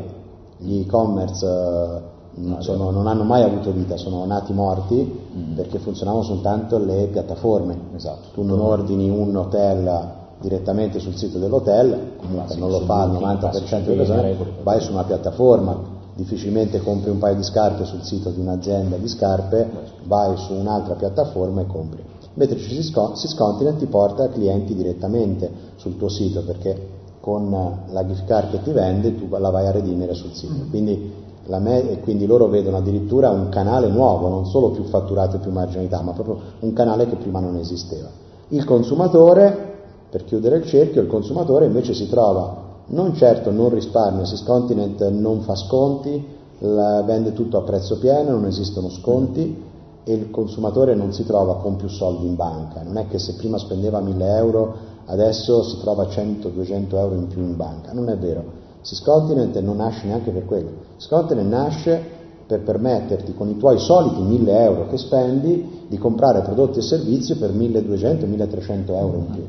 Gli 0.59 0.81
e-commerce 0.81 1.47
eh, 1.47 2.57
sono, 2.59 2.91
non 2.91 3.07
hanno 3.07 3.25
mai 3.25 3.43
avuto 3.43 3.73
vita, 3.73 3.97
sono 3.97 4.25
nati 4.27 4.53
morti 4.53 5.29
mm. 5.35 5.55
perché 5.55 5.79
funzionavano 5.79 6.23
soltanto 6.23 6.79
le 6.79 7.09
piattaforme. 7.11 7.77
Esatto. 7.97 8.29
Tu 8.33 8.43
non 8.43 8.61
ordini 8.61 9.11
un 9.11 9.35
hotel 9.35 10.19
direttamente 10.41 11.01
sul 11.01 11.17
sito 11.17 11.39
dell'hotel, 11.39 12.13
comunque 12.17 12.57
non 12.57 12.71
lo 12.71 12.81
fa 12.81 13.05
il 13.05 13.13
90% 13.13 13.85
delle 13.85 13.97
persone, 13.97 14.37
vai 14.63 14.81
su 14.81 14.93
una 14.93 15.05
piattaforma 15.05 15.90
difficilmente 16.15 16.81
compri 16.81 17.11
un 17.11 17.19
paio 17.19 17.37
di 17.37 17.43
scarpe 17.43 17.85
sul 17.85 18.03
sito 18.03 18.31
di 18.31 18.41
un'azienda 18.41 18.97
di 18.97 19.09
scarpe, 19.09 19.69
vai 20.05 20.37
su 20.37 20.53
un'altra 20.53 20.95
piattaforma 20.95 21.63
e 21.63 21.67
compri. 21.67 22.03
Mentre 22.35 22.59
Syscontinent 22.59 23.79
ti 23.79 23.87
porta 23.87 24.29
clienti 24.29 24.75
direttamente 24.75 25.51
sul 25.77 25.97
tuo 25.97 26.09
sito 26.09 26.43
perché 26.45 26.99
con 27.21 27.51
la 27.91 28.07
gift 28.07 28.25
card 28.25 28.51
che 28.51 28.63
ti 28.63 28.71
vende 28.71 29.15
tu 29.17 29.27
la 29.29 29.51
vai 29.51 29.67
a 29.67 29.71
redimere 29.71 30.15
sul 30.15 30.33
sito. 30.33 30.55
Mm. 30.65 30.71
Quindi, 30.71 31.13
me- 31.47 32.01
quindi 32.03 32.27
loro 32.27 32.49
vedono 32.49 32.79
addirittura 32.79 33.31
un 33.31 33.49
canale 33.49 33.89
nuovo, 33.89 34.29
non 34.29 34.47
solo 34.47 34.71
più 34.71 34.85
fatturato 34.85 35.37
e 35.37 35.39
più 35.41 35.51
marginalità, 35.51 36.01
ma 36.03 36.13
proprio 36.13 36.39
un 36.61 36.73
canale 36.73 37.09
che 37.09 37.17
prima 37.17 37.41
non 37.41 37.57
esisteva. 37.57 38.09
Il 38.49 38.65
consumatore, 38.65 39.69
per 40.09 40.25
chiudere 40.25 40.57
il 40.57 40.67
cerchio, 40.67 41.03
il 41.03 41.09
consumatore 41.09 41.67
invece 41.67 41.95
si 41.95 42.09
trova 42.09 42.69
non 42.91 43.15
certo 43.15 43.51
non 43.51 43.71
risparmia, 43.71 44.25
Syscontinent 44.25 45.09
non 45.09 45.41
fa 45.41 45.55
sconti, 45.55 46.39
vende 46.59 47.33
tutto 47.33 47.59
a 47.59 47.63
prezzo 47.63 47.99
pieno, 47.99 48.31
non 48.31 48.47
esistono 48.47 48.91
sconti 48.91 49.69
e 50.05 50.13
il 50.13 50.31
consumatore 50.31 50.95
non 50.95 51.13
si 51.13 51.25
trova 51.25 51.57
con 51.57 51.77
più 51.77 51.89
soldi 51.89 52.27
in 52.27 52.35
banca, 52.35 52.83
non 52.83 52.97
è 52.97 53.07
che 53.07 53.19
se 53.19 53.35
prima 53.35 53.59
spendeva 53.59 54.01
1000 54.01 54.37
euro 54.37 54.75
adesso 55.07 55.63
si 55.63 55.79
trova 55.81 56.05
100-200 56.05 56.95
euro 56.97 57.15
in 57.15 57.27
più 57.29 57.41
in 57.41 57.57
banca, 57.57 57.93
non 57.93 58.09
è 58.09 58.17
vero. 58.17 58.45
Syscontinent 58.83 59.59
non 59.59 59.77
nasce 59.77 60.07
neanche 60.07 60.31
per 60.31 60.45
quello, 60.45 60.71
Syscontinent 60.97 61.51
nasce 61.51 62.19
per 62.47 62.63
permetterti 62.63 63.35
con 63.35 63.49
i 63.49 63.57
tuoi 63.57 63.79
soliti 63.79 64.21
1000 64.21 64.63
euro 64.63 64.89
che 64.89 64.97
spendi 64.97 65.85
di 65.87 65.99
comprare 65.99 66.41
prodotti 66.41 66.81
e 66.81 66.83
servizi 66.83 67.37
per 67.37 67.53
1200-1300 67.53 68.89
euro 68.89 69.17
in 69.17 69.27
più. 69.31 69.47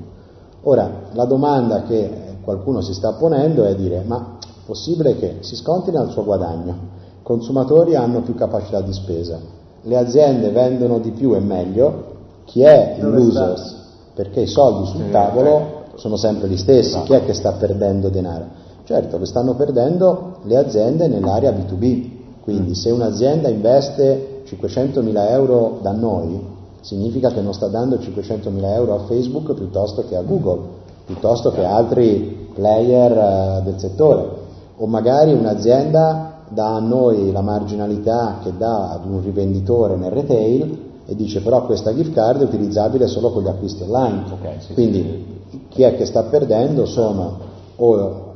Ora, 0.63 1.09
la 1.13 1.25
domanda 1.25 1.81
che 1.83 2.30
qualcuno 2.43 2.81
si 2.81 2.93
sta 2.93 3.13
ponendo 3.13 3.63
è 3.65 3.75
dire 3.75 4.03
ma 4.05 4.37
è 4.39 4.47
possibile 4.65 5.15
che 5.17 5.37
si 5.41 5.55
scontino 5.55 5.99
al 5.99 6.11
suo 6.11 6.23
guadagno, 6.23 6.71
i 7.19 7.23
consumatori 7.23 7.95
hanno 7.95 8.21
più 8.21 8.35
capacità 8.35 8.81
di 8.81 8.93
spesa, 8.93 9.39
le 9.83 9.97
aziende 9.97 10.49
vendono 10.49 10.99
di 10.99 11.11
più 11.11 11.33
e 11.33 11.39
meglio, 11.39 12.09
chi 12.45 12.61
è 12.61 12.97
il 12.99 13.09
loser? 13.09 13.79
Perché 14.13 14.41
i 14.41 14.47
soldi 14.47 14.87
sul 14.87 15.09
tavolo 15.09 15.85
sono 15.95 16.17
sempre 16.17 16.47
gli 16.47 16.57
stessi, 16.57 17.01
chi 17.03 17.13
è 17.13 17.23
che 17.23 17.33
sta 17.33 17.53
perdendo 17.53 18.09
denaro? 18.09 18.59
Certo, 18.83 19.17
lo 19.17 19.25
stanno 19.25 19.55
perdendo 19.55 20.37
le 20.43 20.57
aziende 20.57 21.07
nell'area 21.07 21.51
B2B, 21.51 22.09
quindi 22.41 22.75
se 22.75 22.91
un'azienda 22.91 23.47
investe 23.47 24.43
500.000 24.45 25.29
euro 25.29 25.79
da 25.81 25.91
noi, 25.91 26.39
significa 26.81 27.29
che 27.29 27.41
non 27.41 27.53
sta 27.53 27.67
dando 27.67 27.97
500.000 27.97 28.63
euro 28.65 28.95
a 28.95 29.05
Facebook 29.05 29.53
piuttosto 29.53 30.03
che 30.07 30.15
a 30.15 30.21
Google 30.23 30.80
piuttosto 31.11 31.51
che 31.51 31.63
altri 31.63 32.49
player 32.53 33.11
eh, 33.11 33.61
del 33.63 33.79
settore. 33.79 34.39
O 34.77 34.87
magari 34.87 35.33
un'azienda 35.33 36.43
dà 36.47 36.75
a 36.75 36.79
noi 36.79 37.31
la 37.31 37.41
marginalità 37.41 38.39
che 38.41 38.51
dà 38.57 38.91
ad 38.91 39.05
un 39.05 39.21
rivenditore 39.21 39.95
nel 39.95 40.11
retail 40.11 40.89
e 41.05 41.15
dice 41.15 41.41
però 41.41 41.65
questa 41.65 41.93
gift 41.93 42.13
card 42.13 42.41
è 42.41 42.43
utilizzabile 42.43 43.07
solo 43.07 43.31
con 43.31 43.43
gli 43.43 43.47
acquisti 43.47 43.83
online. 43.83 44.23
Okay, 44.31 44.55
sì, 44.59 44.73
Quindi 44.73 45.25
sì. 45.49 45.61
chi 45.69 45.83
è 45.83 45.95
che 45.95 46.05
sta 46.05 46.23
perdendo 46.23 46.85
sono 46.85 47.49
o 47.75 48.29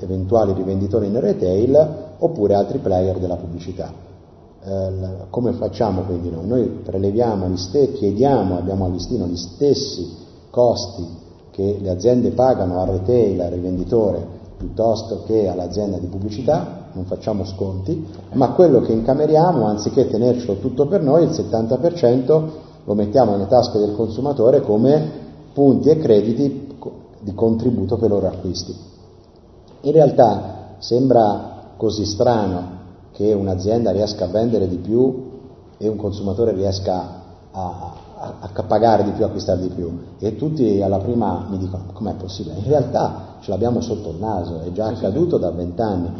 eventuali 0.00 0.52
rivenditori 0.52 1.08
nel 1.08 1.22
retail 1.22 1.88
oppure 2.18 2.54
altri 2.54 2.78
player 2.78 3.18
della 3.18 3.36
pubblicità. 3.36 3.92
Eh, 4.64 4.90
come 5.28 5.52
facciamo 5.52 6.02
quindi 6.02 6.30
noi? 6.30 6.46
Noi 6.46 6.66
preleviamo, 6.84 7.48
gli 7.48 7.56
chiediamo, 7.92 8.56
abbiamo 8.58 8.84
a 8.84 8.88
listino 8.88 9.26
gli 9.26 9.36
stessi 9.36 10.20
costi 10.50 11.21
che 11.52 11.78
le 11.80 11.90
aziende 11.90 12.30
pagano 12.30 12.80
al 12.80 12.88
retail, 12.88 13.40
al 13.40 13.50
rivenditore, 13.50 14.26
piuttosto 14.56 15.22
che 15.26 15.48
all'azienda 15.48 15.98
di 15.98 16.06
pubblicità, 16.06 16.88
non 16.92 17.04
facciamo 17.04 17.44
sconti, 17.44 18.06
ma 18.32 18.52
quello 18.52 18.80
che 18.80 18.92
incameriamo, 18.92 19.66
anziché 19.66 20.08
tenercelo 20.08 20.56
tutto 20.56 20.86
per 20.86 21.02
noi, 21.02 21.24
il 21.24 21.30
70% 21.30 22.42
lo 22.84 22.94
mettiamo 22.94 23.32
nelle 23.32 23.46
tasche 23.46 23.78
del 23.78 23.94
consumatore 23.94 24.60
come 24.62 25.20
punti 25.52 25.90
e 25.90 25.98
crediti 25.98 26.76
di 27.20 27.34
contributo 27.34 27.96
per 27.96 28.06
i 28.08 28.12
loro 28.12 28.26
acquisti. 28.26 28.74
In 29.82 29.92
realtà 29.92 30.76
sembra 30.78 31.74
così 31.76 32.04
strano 32.04 32.80
che 33.12 33.32
un'azienda 33.32 33.90
riesca 33.90 34.24
a 34.24 34.28
vendere 34.28 34.68
di 34.68 34.76
più 34.76 35.30
e 35.76 35.88
un 35.88 35.96
consumatore 35.96 36.52
riesca 36.52 37.21
a, 37.52 37.92
a, 38.16 38.34
a 38.40 38.62
pagare 38.62 39.04
di 39.04 39.10
più, 39.10 39.24
acquistare 39.24 39.60
di 39.60 39.68
più. 39.68 39.90
E 40.18 40.36
tutti 40.36 40.80
alla 40.80 40.98
prima 40.98 41.46
mi 41.48 41.58
dicono, 41.58 41.84
com'è 41.92 42.14
possibile? 42.14 42.56
In 42.56 42.68
realtà 42.68 43.36
ce 43.40 43.50
l'abbiamo 43.50 43.80
sotto 43.80 44.10
il 44.10 44.16
naso, 44.16 44.60
è 44.60 44.72
già 44.72 44.86
accaduto 44.86 45.38
da 45.38 45.50
vent'anni. 45.50 46.10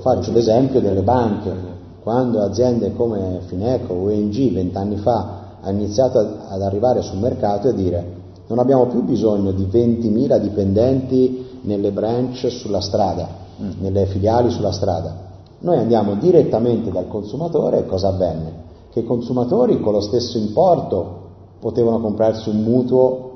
Faccio 0.00 0.32
l'esempio 0.32 0.80
delle 0.80 1.02
banche. 1.02 1.74
Quando 2.02 2.40
aziende 2.42 2.94
come 2.94 3.40
Fineco 3.46 3.94
o 3.94 4.06
ONG 4.06 4.52
vent'anni 4.52 4.96
fa 4.96 5.44
hanno 5.60 5.78
iniziato 5.80 6.18
ad 6.18 6.62
arrivare 6.62 7.02
sul 7.02 7.18
mercato 7.18 7.68
e 7.68 7.74
dire 7.74 8.14
Non 8.46 8.60
abbiamo 8.60 8.86
più 8.86 9.02
bisogno 9.02 9.50
di 9.50 9.64
20.000 9.64 10.38
dipendenti 10.38 11.60
nelle 11.62 11.90
branch 11.90 12.48
sulla 12.48 12.80
strada, 12.80 13.28
mm. 13.60 13.70
nelle 13.80 14.06
filiali 14.06 14.50
sulla 14.50 14.70
strada. 14.70 15.24
Noi 15.58 15.78
andiamo 15.78 16.14
direttamente 16.14 16.92
dal 16.92 17.08
consumatore 17.08 17.78
e 17.78 17.86
cosa 17.86 18.08
avvenne? 18.08 18.64
Che 18.96 19.02
i 19.02 19.04
consumatori 19.04 19.78
con 19.78 19.92
lo 19.92 20.00
stesso 20.00 20.38
importo 20.38 21.24
potevano 21.60 22.00
comprarsi 22.00 22.48
un 22.48 22.62
mutuo 22.62 23.30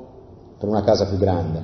per 0.57 0.67
una 0.67 0.81
casa 0.81 1.05
più 1.05 1.19
grande. 1.19 1.63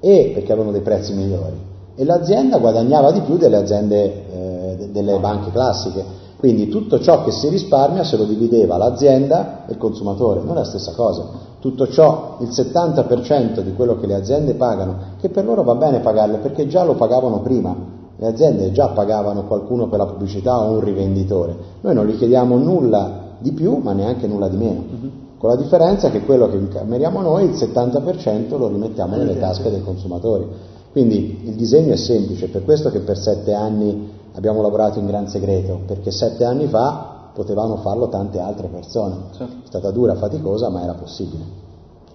E 0.00 0.32
perché 0.34 0.52
avevano 0.52 0.72
dei 0.72 0.82
prezzi 0.82 1.14
migliori. 1.14 1.56
E 1.94 2.04
l'azienda 2.04 2.58
guadagnava 2.58 3.12
di 3.12 3.22
più 3.22 3.38
delle 3.38 3.56
aziende 3.56 4.74
eh, 4.76 4.90
delle 4.92 5.18
banche 5.18 5.50
classiche. 5.50 6.04
Quindi 6.36 6.68
tutto 6.68 7.00
ciò 7.00 7.24
che 7.24 7.30
si 7.30 7.48
risparmia 7.48 8.04
se 8.04 8.18
lo 8.18 8.24
divideva 8.24 8.76
l'azienda 8.76 9.64
e 9.66 9.72
il 9.72 9.78
consumatore, 9.78 10.40
non 10.40 10.50
è 10.50 10.58
la 10.58 10.64
stessa 10.64 10.92
cosa. 10.92 11.26
Tutto 11.58 11.88
ciò, 11.88 12.36
il 12.40 12.48
70% 12.48 13.60
di 13.60 13.72
quello 13.72 13.96
che 13.96 14.06
le 14.06 14.14
aziende 14.14 14.52
pagano, 14.56 15.14
che 15.18 15.30
per 15.30 15.46
loro 15.46 15.62
va 15.62 15.74
bene 15.74 16.00
pagarle 16.00 16.36
perché 16.36 16.66
già 16.66 16.84
lo 16.84 16.96
pagavano 16.96 17.40
prima, 17.40 17.74
le 18.18 18.26
aziende 18.26 18.72
già 18.72 18.88
pagavano 18.88 19.44
qualcuno 19.44 19.88
per 19.88 19.98
la 19.98 20.06
pubblicità 20.06 20.60
o 20.60 20.72
un 20.72 20.80
rivenditore, 20.80 21.54
noi 21.82 21.94
non 21.94 22.06
gli 22.06 22.16
chiediamo 22.16 22.56
nulla 22.56 23.24
di 23.38 23.52
più 23.52 23.76
ma 23.76 23.92
neanche 23.92 24.26
nulla 24.26 24.48
di 24.48 24.56
meno. 24.56 24.80
Mm-hmm. 24.80 25.08
Con 25.38 25.50
la 25.50 25.56
differenza 25.56 26.10
che 26.10 26.22
quello 26.22 26.48
che 26.48 26.56
incameriamo 26.56 27.20
noi, 27.20 27.44
il 27.44 27.50
70% 27.50 28.56
lo 28.56 28.68
rimettiamo 28.68 29.16
nelle 29.16 29.38
tasche 29.38 29.70
dei 29.70 29.82
consumatori. 29.82 30.46
Quindi 30.92 31.42
il 31.44 31.54
disegno 31.56 31.92
è 31.92 31.96
semplice, 31.96 32.48
per 32.48 32.64
questo 32.64 32.90
che 32.90 33.00
per 33.00 33.18
sette 33.18 33.52
anni 33.52 34.10
abbiamo 34.32 34.62
lavorato 34.62 34.98
in 34.98 35.06
gran 35.06 35.28
segreto, 35.28 35.80
perché 35.86 36.10
sette 36.10 36.44
anni 36.44 36.66
fa 36.68 37.30
potevano 37.34 37.76
farlo 37.76 38.08
tante 38.08 38.40
altre 38.40 38.68
persone. 38.68 39.16
Certo. 39.36 39.56
È 39.62 39.66
stata 39.66 39.90
dura, 39.90 40.14
faticosa, 40.14 40.70
ma 40.70 40.82
era 40.82 40.94
possibile. 40.94 41.44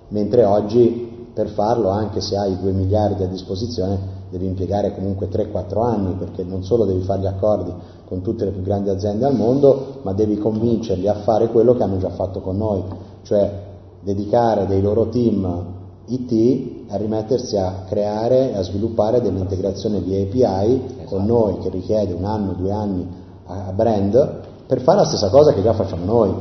Mentre 0.07 0.43
oggi 0.43 1.27
per 1.31 1.49
farlo, 1.49 1.89
anche 1.89 2.21
se 2.21 2.35
hai 2.35 2.57
2 2.59 2.71
miliardi 2.71 3.21
a 3.21 3.27
disposizione, 3.27 4.20
devi 4.31 4.45
impiegare 4.45 4.95
comunque 4.95 5.27
3-4 5.29 5.83
anni, 5.83 6.13
perché 6.13 6.43
non 6.43 6.63
solo 6.63 6.85
devi 6.85 7.01
fare 7.01 7.19
gli 7.21 7.27
accordi 7.27 7.71
con 8.07 8.21
tutte 8.21 8.45
le 8.45 8.51
più 8.51 8.61
grandi 8.61 8.89
aziende 8.89 9.25
al 9.25 9.35
mondo, 9.35 9.99
ma 10.01 10.13
devi 10.13 10.37
convincerli 10.37 11.07
a 11.07 11.15
fare 11.15 11.49
quello 11.49 11.75
che 11.75 11.83
hanno 11.83 11.97
già 11.97 12.09
fatto 12.09 12.39
con 12.39 12.57
noi, 12.57 12.81
cioè 13.23 13.69
dedicare 13.99 14.65
dei 14.65 14.81
loro 14.81 15.09
team 15.09 15.65
IT 16.07 16.89
a 16.89 16.97
rimettersi 16.97 17.57
a 17.57 17.83
creare 17.87 18.51
e 18.51 18.57
a 18.57 18.63
sviluppare 18.63 19.21
dell'integrazione 19.21 20.01
di 20.01 20.19
API 20.19 20.43
esatto. 20.43 21.15
con 21.15 21.25
noi 21.25 21.59
che 21.59 21.69
richiede 21.69 22.13
un 22.13 22.25
anno, 22.25 22.53
due 22.53 22.71
anni 22.71 23.07
a 23.45 23.71
brand 23.73 24.39
per 24.65 24.81
fare 24.81 24.99
la 24.99 25.05
stessa 25.05 25.29
cosa 25.29 25.53
che 25.53 25.61
già 25.61 25.73
facciamo 25.73 26.05
noi. 26.05 26.33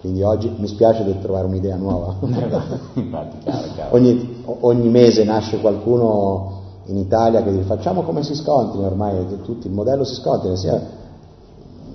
Quindi 0.00 0.22
oggi 0.22 0.52
mi 0.56 0.68
spiace 0.68 1.02
di 1.02 1.18
trovare 1.20 1.46
un'idea 1.46 1.76
nuova. 1.76 2.16
Infatti, 2.20 3.38
chiaro, 3.38 3.68
chiaro. 3.74 3.94
Ogni, 3.96 4.42
ogni, 4.60 4.88
mese 4.88 5.24
nasce 5.24 5.58
qualcuno 5.60 6.55
in 6.86 6.96
Italia 6.96 7.42
che 7.42 7.50
dice 7.50 7.64
facciamo 7.64 8.02
come 8.02 8.22
si 8.22 8.34
scontri, 8.34 8.82
ormai 8.82 9.26
tutti, 9.42 9.66
il 9.66 9.72
modello 9.72 10.04
si 10.04 10.14
scontrina, 10.14 10.56
sia, 10.56 10.80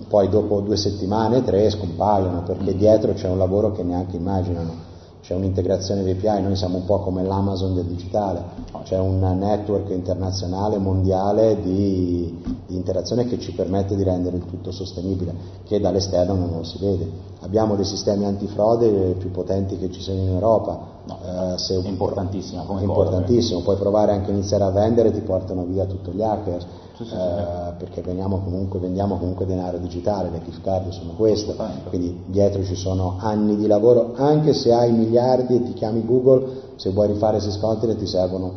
poi 0.07 0.29
dopo 0.29 0.59
due 0.59 0.77
settimane, 0.77 1.43
tre 1.43 1.69
scompaiono 1.69 2.43
perché 2.43 2.75
dietro 2.75 3.13
c'è 3.13 3.29
un 3.29 3.37
lavoro 3.37 3.71
che 3.71 3.83
neanche 3.83 4.17
immaginano 4.17 4.90
c'è 5.21 5.35
un'integrazione 5.35 6.01
VPI, 6.01 6.41
noi 6.41 6.55
siamo 6.55 6.77
un 6.77 6.85
po' 6.85 6.99
come 6.99 7.23
l'Amazon 7.23 7.75
del 7.75 7.85
digitale, 7.85 8.43
c'è 8.83 8.97
un 8.97 9.19
network 9.19 9.89
internazionale, 9.91 10.77
mondiale 10.77 11.61
di, 11.61 12.41
di, 12.65 12.75
interazione 12.75 13.25
che 13.25 13.39
ci 13.39 13.53
permette 13.53 13.95
di 13.95 14.03
rendere 14.03 14.37
il 14.37 14.45
tutto 14.45 14.71
sostenibile, 14.71 15.33
che 15.63 15.79
dall'esterno 15.79 16.33
non 16.33 16.49
lo 16.51 16.63
si 16.63 16.79
vede. 16.79 17.09
Abbiamo 17.41 17.75
dei 17.75 17.85
sistemi 17.85 18.25
antifrode 18.25 19.15
più 19.17 19.31
potenti 19.31 19.77
che 19.77 19.91
ci 19.91 20.01
siano 20.01 20.21
in 20.21 20.29
Europa. 20.29 20.89
No, 21.05 21.17
eh, 21.23 21.57
se, 21.57 21.81
è 21.81 21.87
importantissimo. 21.87 22.77
È 22.77 22.81
importantissimo, 22.81 23.61
puoi 23.61 23.77
provare 23.77 24.11
anche 24.11 24.31
a 24.31 24.33
iniziare 24.33 24.63
a 24.63 24.69
vendere, 24.69 25.11
ti 25.11 25.21
portano 25.21 25.63
via 25.65 25.85
tutti 25.85 26.11
gli 26.11 26.21
hacker 26.21 26.89
sì, 27.03 27.09
sì, 27.09 27.15
eh, 27.15 27.73
perché 27.77 28.01
comunque, 28.01 28.79
vendiamo 28.79 29.17
comunque 29.17 29.45
denaro 29.45 29.77
digitale, 29.77 30.29
le 30.29 30.41
gift 30.43 30.61
card 30.61 30.89
sono 30.89 31.13
queste, 31.13 31.55
quindi 31.89 32.23
dietro 32.27 32.63
ci 32.63 32.75
sono 32.75 33.15
anni 33.19 33.55
di 33.55 33.67
lavoro, 33.67 34.13
anche 34.15 34.53
se 34.53 34.71
hai 34.73 34.91
miliardi 34.91 35.55
e 35.55 35.63
ti 35.63 35.73
chiami 35.73 36.05
Google, 36.05 36.73
se 36.75 36.91
vuoi 36.91 37.07
rifare 37.07 37.39
Syscontinent 37.39 37.99
ti 37.99 38.07
servono, 38.07 38.53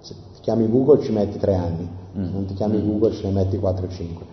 se 0.00 0.14
ti 0.34 0.40
chiami 0.40 0.68
Google 0.68 1.02
ci 1.02 1.12
metti 1.12 1.38
tre 1.38 1.54
anni, 1.54 1.88
mm. 2.16 2.24
se 2.24 2.30
non 2.32 2.44
ti 2.46 2.54
chiami 2.54 2.78
mm. 2.78 2.88
Google 2.88 3.12
ce 3.12 3.26
ne 3.26 3.32
metti 3.32 3.58
4 3.58 3.86
o 3.86 3.88
5. 3.88 4.26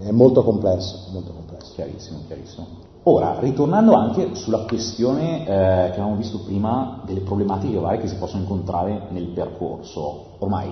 È 0.00 0.10
molto 0.12 0.44
complesso, 0.44 1.08
molto 1.12 1.32
complesso. 1.32 1.72
Chiarissimo, 1.74 2.20
chiarissimo. 2.26 2.66
Ora, 3.04 3.38
ritornando 3.40 3.94
anche 3.94 4.34
sulla 4.34 4.58
questione 4.58 5.42
eh, 5.42 5.44
che 5.46 5.92
avevamo 5.92 6.16
visto 6.16 6.40
prima 6.40 7.02
delle 7.04 7.20
problematiche 7.20 7.78
varie 7.78 8.00
che 8.00 8.08
si 8.08 8.16
possono 8.16 8.42
incontrare 8.42 9.06
nel 9.10 9.28
percorso, 9.28 10.36
ormai 10.38 10.70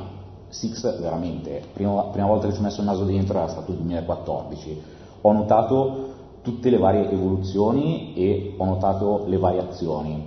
Six 0.56 1.00
veramente, 1.00 1.62
prima, 1.74 2.04
prima 2.04 2.26
volta 2.26 2.46
che 2.46 2.54
ci 2.54 2.60
ho 2.60 2.62
messo 2.62 2.80
il 2.80 2.86
naso 2.86 3.04
dentro 3.04 3.36
era 3.36 3.46
stato 3.46 3.72
il 3.72 3.76
2014, 3.76 4.82
ho 5.20 5.32
notato 5.32 6.14
tutte 6.40 6.70
le 6.70 6.78
varie 6.78 7.10
evoluzioni 7.10 8.14
e 8.14 8.54
ho 8.56 8.64
notato 8.64 9.24
le 9.26 9.36
variazioni. 9.36 10.26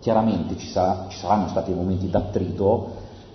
Chiaramente 0.00 0.56
ci, 0.56 0.66
sarà, 0.66 1.06
ci 1.08 1.16
saranno 1.18 1.46
stati 1.46 1.72
momenti 1.72 2.10
d'attrito, 2.10 2.88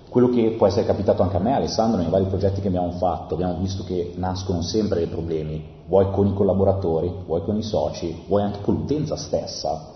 quello 0.10 0.28
che 0.28 0.56
può 0.58 0.68
essere 0.68 0.86
capitato 0.86 1.24
anche 1.24 1.38
a 1.38 1.40
me, 1.40 1.54
Alessandro, 1.54 2.02
nei 2.02 2.10
vari 2.10 2.26
progetti 2.26 2.60
che 2.60 2.68
abbiamo 2.68 2.92
fatto, 2.92 3.36
abbiamo 3.36 3.56
visto 3.60 3.86
che 3.86 4.16
nascono 4.18 4.62
sempre 4.62 4.98
dei 4.98 5.08
problemi, 5.08 5.64
vuoi 5.88 6.12
con 6.12 6.28
i 6.28 6.34
collaboratori, 6.34 7.10
vuoi 7.26 7.42
con 7.44 7.56
i 7.56 7.64
soci, 7.64 8.24
vuoi 8.28 8.42
anche 8.42 8.60
con 8.62 8.74
l'utenza 8.74 9.16
stessa. 9.16 9.94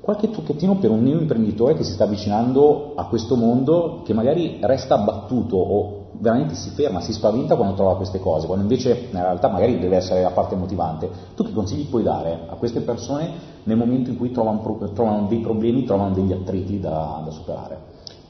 Qualche 0.00 0.30
trucchettino 0.30 0.76
per 0.76 0.90
un 0.90 1.02
neo 1.02 1.18
imprenditore 1.20 1.74
che 1.74 1.82
si 1.82 1.92
sta 1.92 2.04
avvicinando 2.04 2.92
a 2.94 3.06
questo 3.06 3.34
mondo, 3.34 4.02
che 4.04 4.12
magari 4.12 4.58
resta 4.60 4.94
abbattuto 4.94 5.56
o 5.56 5.98
veramente 6.20 6.54
si 6.54 6.70
ferma, 6.70 7.00
si 7.00 7.12
spaventa 7.12 7.56
quando 7.56 7.74
trova 7.74 7.96
queste 7.96 8.18
cose, 8.18 8.46
quando 8.46 8.64
invece 8.64 9.08
in 9.10 9.18
realtà 9.18 9.48
magari 9.48 9.78
deve 9.78 9.96
essere 9.96 10.22
la 10.22 10.30
parte 10.30 10.54
motivante. 10.54 11.08
Tu 11.34 11.44
che 11.44 11.52
consigli 11.52 11.88
puoi 11.88 12.02
dare 12.02 12.40
a 12.48 12.56
queste 12.56 12.80
persone 12.80 13.56
nel 13.64 13.76
momento 13.76 14.10
in 14.10 14.16
cui 14.16 14.30
trovano, 14.30 14.60
trovano 14.92 15.26
dei 15.28 15.40
problemi, 15.40 15.84
trovano 15.84 16.14
degli 16.14 16.32
attriti 16.32 16.80
da, 16.80 17.22
da 17.24 17.30
superare? 17.30 17.78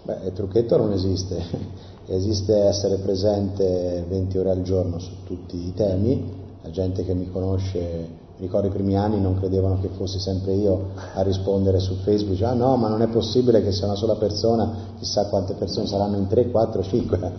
Beh, 0.02 0.26
il 0.26 0.32
trucchetto 0.32 0.76
non 0.76 0.92
esiste, 0.92 1.42
esiste 2.06 2.56
essere 2.64 2.96
presente 2.98 4.04
20 4.08 4.38
ore 4.38 4.50
al 4.50 4.62
giorno 4.62 4.98
su 4.98 5.24
tutti 5.24 5.56
i 5.66 5.74
temi, 5.74 6.32
la 6.62 6.70
gente 6.70 7.04
che 7.04 7.14
mi 7.14 7.30
conosce 7.30 8.26
ricordo 8.38 8.68
i 8.68 8.70
primi 8.70 8.96
anni 8.96 9.20
non 9.20 9.36
credevano 9.36 9.78
che 9.80 9.88
fossi 9.88 10.18
sempre 10.18 10.54
io 10.54 10.90
a 11.14 11.22
rispondere 11.22 11.80
su 11.80 11.94
Facebook, 12.02 12.40
ah 12.42 12.52
no 12.52 12.76
ma 12.76 12.88
non 12.88 13.02
è 13.02 13.08
possibile 13.08 13.62
che 13.62 13.72
sia 13.72 13.86
una 13.86 13.96
sola 13.96 14.14
persona, 14.14 14.70
chissà 14.98 15.26
quante 15.26 15.54
persone 15.54 15.86
saranno 15.86 16.16
in 16.16 16.26
3, 16.26 16.50
4, 16.50 16.82
5. 16.82 17.32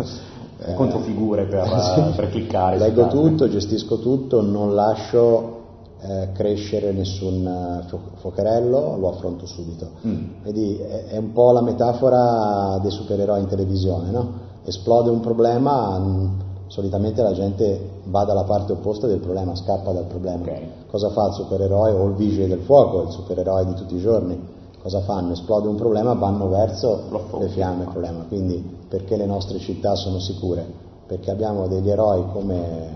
Eh, 0.61 0.73
Controfigure 0.73 1.45
per, 1.45 1.65
sì. 1.95 2.15
per 2.15 2.29
cliccare. 2.29 2.77
Leggo 2.77 3.07
tutto, 3.07 3.47
gestisco 3.47 3.99
tutto, 3.99 4.41
non 4.41 4.75
lascio 4.75 5.57
eh, 6.01 6.29
crescere 6.33 6.91
nessun 6.91 7.45
uh, 7.45 7.97
fuocherello, 8.15 8.97
lo 8.97 9.09
affronto 9.09 9.45
subito. 9.45 9.89
Mm. 10.05 10.25
Vedi, 10.43 10.77
è, 10.77 11.07
è, 11.07 11.17
un 11.17 11.33
po' 11.33 11.51
la 11.51 11.61
metafora 11.61 12.77
dei 12.81 12.91
supereroi 12.91 13.41
in 13.41 13.47
televisione, 13.47 14.09
no? 14.09 14.31
Esplode 14.63 15.09
un 15.09 15.19
problema, 15.19 15.97
mh, 15.97 16.31
solitamente 16.69 17.23
la 17.23 17.33
gente 17.33 18.01
va 18.05 18.23
dalla 18.23 18.43
parte 18.43 18.73
opposta 18.73 19.07
del 19.07 19.19
problema, 19.19 19.55
scappa 19.55 19.91
dal 19.91 20.05
problema. 20.05 20.43
Okay. 20.43 20.71
Cosa 20.89 21.09
fa 21.09 21.27
il 21.27 21.33
supereroe 21.33 21.91
o 21.91 22.07
il 22.07 22.13
vigile 22.13 22.47
del 22.47 22.61
fuoco, 22.61 23.01
il 23.01 23.11
supereroe 23.11 23.65
di 23.65 23.73
tutti 23.73 23.95
i 23.95 23.99
giorni? 23.99 24.39
Cosa 24.81 25.01
fanno? 25.01 25.33
Esplode 25.33 25.67
un 25.67 25.75
problema, 25.75 26.13
vanno 26.13 26.47
verso 26.47 27.01
le 27.39 27.49
fiamme 27.49 27.83
il 27.83 27.89
problema. 27.89 28.23
Quindi 28.27 28.63
perché 28.87 29.17
le 29.17 29.25
nostre 29.25 29.57
città 29.57 29.95
sono 29.95 30.19
sicure? 30.19 30.65
Perché 31.07 31.31
abbiamo 31.31 31.67
degli 31.67 31.89
eroi 31.89 32.23
come 32.31 32.87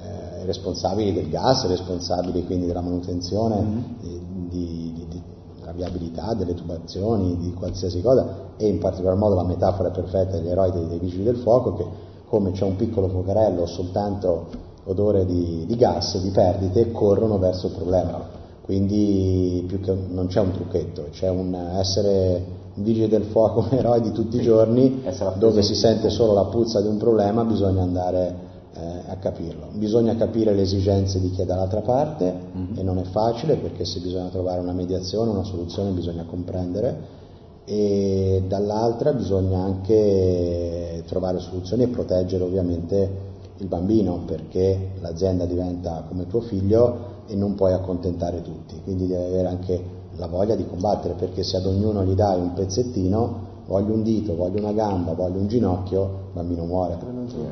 eh, 0.00 0.44
responsabili 0.46 1.12
del 1.12 1.28
gas, 1.28 1.66
responsabili 1.66 2.46
quindi 2.46 2.66
della 2.66 2.80
manutenzione, 2.80 3.60
mm-hmm. 3.60 4.48
di, 4.48 4.92
di, 4.94 5.06
di, 5.08 5.22
della 5.60 5.72
viabilità, 5.72 6.32
delle 6.32 6.54
tubazioni, 6.54 7.36
di 7.36 7.52
qualsiasi 7.52 8.00
cosa 8.00 8.48
e 8.56 8.66
in 8.66 8.78
particolar 8.78 9.16
modo 9.16 9.34
la 9.34 9.44
metafora 9.44 9.90
perfetta 9.90 10.38
degli 10.38 10.48
eroi 10.48 10.70
dei, 10.72 10.86
dei 10.86 10.98
vigili 10.98 11.24
del 11.24 11.36
fuoco 11.36 11.74
che 11.74 12.08
come 12.30 12.52
c'è 12.52 12.64
un 12.64 12.76
piccolo 12.76 13.08
fuocherello 13.08 13.62
o 13.62 13.66
soltanto 13.66 14.46
odore 14.84 15.26
di, 15.26 15.64
di, 15.66 15.76
gas, 15.76 16.16
di 16.20 16.30
perdite, 16.30 16.92
corrono 16.92 17.38
verso 17.38 17.66
il 17.66 17.72
problema. 17.72 18.38
Quindi 18.62 19.64
più 19.66 19.80
che 19.80 19.92
non 19.92 20.28
c'è 20.28 20.40
un 20.40 20.52
trucchetto, 20.52 21.08
c'è 21.10 21.28
un 21.28 21.52
essere 21.76 22.58
un 22.72 22.84
vigile 22.84 23.08
del 23.08 23.24
fuoco, 23.24 23.66
un 23.68 23.76
eroe 23.76 24.00
di 24.00 24.12
tutti 24.12 24.36
i 24.36 24.42
giorni, 24.42 25.02
dove 25.38 25.62
si 25.62 25.74
sente 25.74 26.08
solo 26.08 26.32
la 26.32 26.44
puzza 26.44 26.80
di 26.80 26.86
un 26.86 26.98
problema, 26.98 27.44
bisogna 27.44 27.82
andare 27.82 28.34
eh, 28.74 29.10
a 29.10 29.16
capirlo. 29.16 29.66
Bisogna 29.72 30.14
capire 30.14 30.54
le 30.54 30.62
esigenze 30.62 31.18
di 31.18 31.30
chi 31.30 31.42
è 31.42 31.44
dall'altra 31.44 31.80
parte 31.80 32.32
mm-hmm. 32.32 32.78
e 32.78 32.82
non 32.84 32.98
è 32.98 33.04
facile 33.10 33.56
perché 33.56 33.84
se 33.84 33.98
bisogna 33.98 34.28
trovare 34.28 34.60
una 34.60 34.72
mediazione, 34.72 35.30
una 35.30 35.42
soluzione, 35.42 35.90
bisogna 35.90 36.24
comprendere 36.30 37.18
e 37.64 38.42
dall'altra 38.46 39.12
bisogna 39.12 39.60
anche 39.60 41.02
trovare 41.06 41.38
soluzioni 41.38 41.84
e 41.84 41.88
proteggere 41.88 42.44
ovviamente 42.44 43.28
il 43.58 43.66
bambino 43.66 44.22
perché 44.26 44.92
l'azienda 45.00 45.44
diventa 45.44 46.04
come 46.08 46.26
tuo 46.26 46.40
figlio 46.40 47.18
e 47.26 47.34
non 47.34 47.54
puoi 47.54 47.72
accontentare 47.72 48.42
tutti, 48.42 48.80
quindi 48.82 49.06
devi 49.06 49.22
avere 49.22 49.48
anche 49.48 49.98
la 50.16 50.26
voglia 50.26 50.54
di 50.54 50.66
combattere, 50.66 51.14
perché 51.14 51.42
se 51.42 51.56
ad 51.56 51.66
ognuno 51.66 52.04
gli 52.04 52.14
dai 52.14 52.40
un 52.40 52.52
pezzettino, 52.52 53.48
voglio 53.66 53.94
un 53.94 54.02
dito, 54.02 54.34
voglio 54.34 54.58
una 54.58 54.72
gamba, 54.72 55.14
voglio 55.14 55.38
un 55.38 55.46
ginocchio, 55.46 56.02
il 56.02 56.32
bambino 56.32 56.64
muore. 56.64 56.98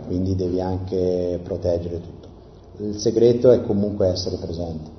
Quindi 0.07 0.35
devi 0.35 0.61
anche 0.61 1.41
proteggere 1.43 2.01
tutto. 2.01 2.29
Il 2.79 2.99
segreto 2.99 3.51
è 3.51 3.63
comunque 3.63 4.09
essere 4.09 4.37
presente. 4.37 4.91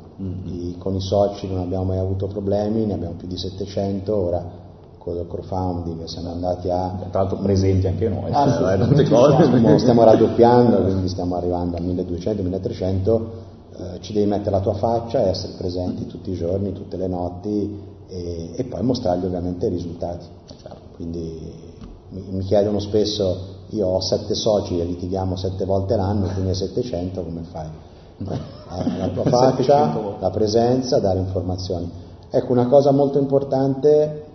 I- 0.46 0.76
con 0.78 0.96
i 0.96 1.02
soci 1.02 1.48
non 1.48 1.60
abbiamo 1.60 1.86
mai 1.86 1.98
avuto 1.98 2.28
problemi, 2.28 2.86
ne 2.86 2.94
abbiamo 2.94 3.16
più 3.16 3.28
di 3.28 3.38
700, 3.38 4.16
ora 4.16 4.68
il 5.12 5.26
crowdfunding 5.28 6.04
siamo 6.06 6.32
andati 6.32 6.70
a... 6.70 6.96
Tra 7.10 7.22
l'altro 7.22 7.38
presenti 7.38 7.88
anche 7.88 8.10
noi, 8.10 8.32
Ah, 8.32 8.52
sì, 8.52 8.64
eh, 8.64 8.96
sì. 8.98 9.06
Stiamo, 9.06 9.78
stiamo 9.78 10.04
raddoppiando, 10.04 10.82
quindi 10.84 11.08
stiamo 11.10 11.36
arrivando 11.36 11.78
a 11.78 11.80
1200-1300, 11.82 13.22
eh, 13.78 14.00
ci 14.02 14.14
devi 14.14 14.26
mettere 14.26 14.52
la 14.52 14.60
tua 14.60 14.74
faccia 14.74 15.24
e 15.24 15.30
essere 15.30 15.54
presenti 15.58 16.06
tutti 16.08 16.32
i 16.32 16.36
giorni, 16.36 16.74
tutte 16.74 16.98
le 16.98 17.08
notti 17.08 17.80
e, 18.08 18.52
e 18.56 18.64
poi 18.66 18.82
mostrargli 18.84 19.26
ovviamente 19.26 19.68
i 19.68 19.70
risultati. 19.70 20.26
Quindi 20.96 21.54
mi, 22.10 22.24
mi 22.30 22.44
chiedono 22.44 22.80
spesso, 22.80 23.38
io 23.70 23.88
ho 23.88 24.02
sette 24.02 24.34
soci 24.36 24.80
e 24.80 24.84
litighiamo 24.84 25.36
sette 25.36 25.66
volte 25.66 25.96
l'anno, 25.96 26.28
quindi 26.28 26.52
a 26.52 26.56
700 26.56 27.24
come 27.24 27.42
fai? 27.50 27.68
La 28.98 29.08
tua 29.08 29.24
faccia, 29.24 30.18
la 30.20 30.30
presenza, 30.30 31.00
dare 31.00 31.18
informazioni. 31.20 31.90
Ecco, 32.30 32.52
una 32.52 32.68
cosa 32.68 32.92
molto 32.92 33.18
importante 33.18 34.26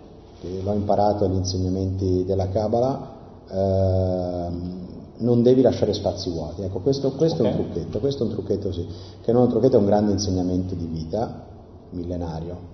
l'ho 0.63 0.73
imparato 0.73 1.25
agli 1.25 1.35
insegnamenti 1.35 2.23
della 2.25 2.49
Kabbalah, 2.49 3.13
ehm, 3.49 4.83
non 5.17 5.41
devi 5.41 5.61
lasciare 5.61 5.93
spazi 5.93 6.29
vuoti. 6.29 6.61
Ecco, 6.61 6.79
questo, 6.79 7.11
questo 7.11 7.43
è 7.43 7.47
un 7.47 7.53
trucchetto, 7.53 7.99
questo 7.99 8.23
è 8.23 8.27
un 8.27 8.33
trucchetto 8.33 8.71
sì, 8.71 8.85
che 9.21 9.31
non 9.31 9.43
è 9.43 9.45
un 9.45 9.51
trucchetto, 9.51 9.77
è 9.77 9.79
un 9.79 9.85
grande 9.85 10.11
insegnamento 10.11 10.75
di 10.75 10.85
vita 10.85 11.43
millenario. 11.91 12.73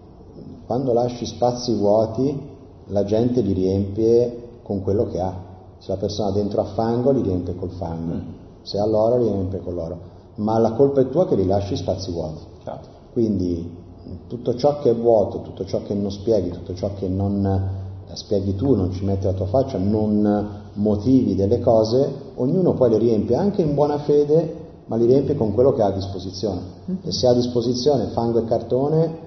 Quando 0.65 0.93
lasci 0.93 1.25
spazi 1.25 1.73
vuoti, 1.73 2.49
la 2.87 3.03
gente 3.03 3.41
li 3.41 3.53
riempie 3.53 4.59
con 4.63 4.81
quello 4.81 5.07
che 5.07 5.19
ha. 5.19 5.49
Se 5.77 5.91
la 5.91 5.97
persona 5.97 6.31
dentro 6.31 6.61
ha 6.61 6.65
fango, 6.65 7.11
li 7.11 7.21
riempie 7.21 7.55
col 7.55 7.71
fango. 7.71 8.39
Se 8.61 8.77
ha 8.79 8.85
l'oro, 8.85 9.17
li 9.17 9.27
riempie 9.27 9.59
con 9.59 9.73
l'oro. 9.73 9.99
Ma 10.35 10.57
la 10.57 10.71
colpa 10.73 11.01
è 11.01 11.09
tua 11.09 11.27
che 11.27 11.35
li 11.35 11.45
lasci 11.45 11.75
spazi 11.75 12.11
vuoti. 12.11 12.41
Certo. 12.63 12.87
Quindi 13.11 13.79
tutto 14.27 14.55
ciò 14.55 14.79
che 14.79 14.89
è 14.89 14.95
vuoto, 14.95 15.41
tutto 15.41 15.65
ciò 15.65 15.81
che 15.83 15.93
non 15.93 16.11
spieghi, 16.11 16.49
tutto 16.49 16.73
ciò 16.73 16.91
che 16.95 17.07
non 17.07 17.45
eh, 17.45 18.15
spieghi 18.15 18.55
tu, 18.55 18.75
non 18.75 18.91
ci 18.91 19.05
metti 19.05 19.25
la 19.25 19.33
tua 19.33 19.45
faccia, 19.45 19.77
non 19.77 20.59
motivi 20.73 21.35
delle 21.35 21.59
cose, 21.59 22.13
ognuno 22.35 22.73
poi 22.73 22.89
le 22.89 22.97
riempie 22.97 23.35
anche 23.35 23.61
in 23.61 23.73
buona 23.73 23.97
fede, 23.99 24.59
ma 24.85 24.95
li 24.95 25.05
riempie 25.05 25.35
con 25.35 25.53
quello 25.53 25.73
che 25.73 25.81
ha 25.81 25.87
a 25.87 25.91
disposizione. 25.91 26.61
E 27.03 27.11
se 27.11 27.27
ha 27.27 27.31
a 27.31 27.35
disposizione 27.35 28.07
fango 28.07 28.39
e 28.39 28.45
cartone, 28.45 29.17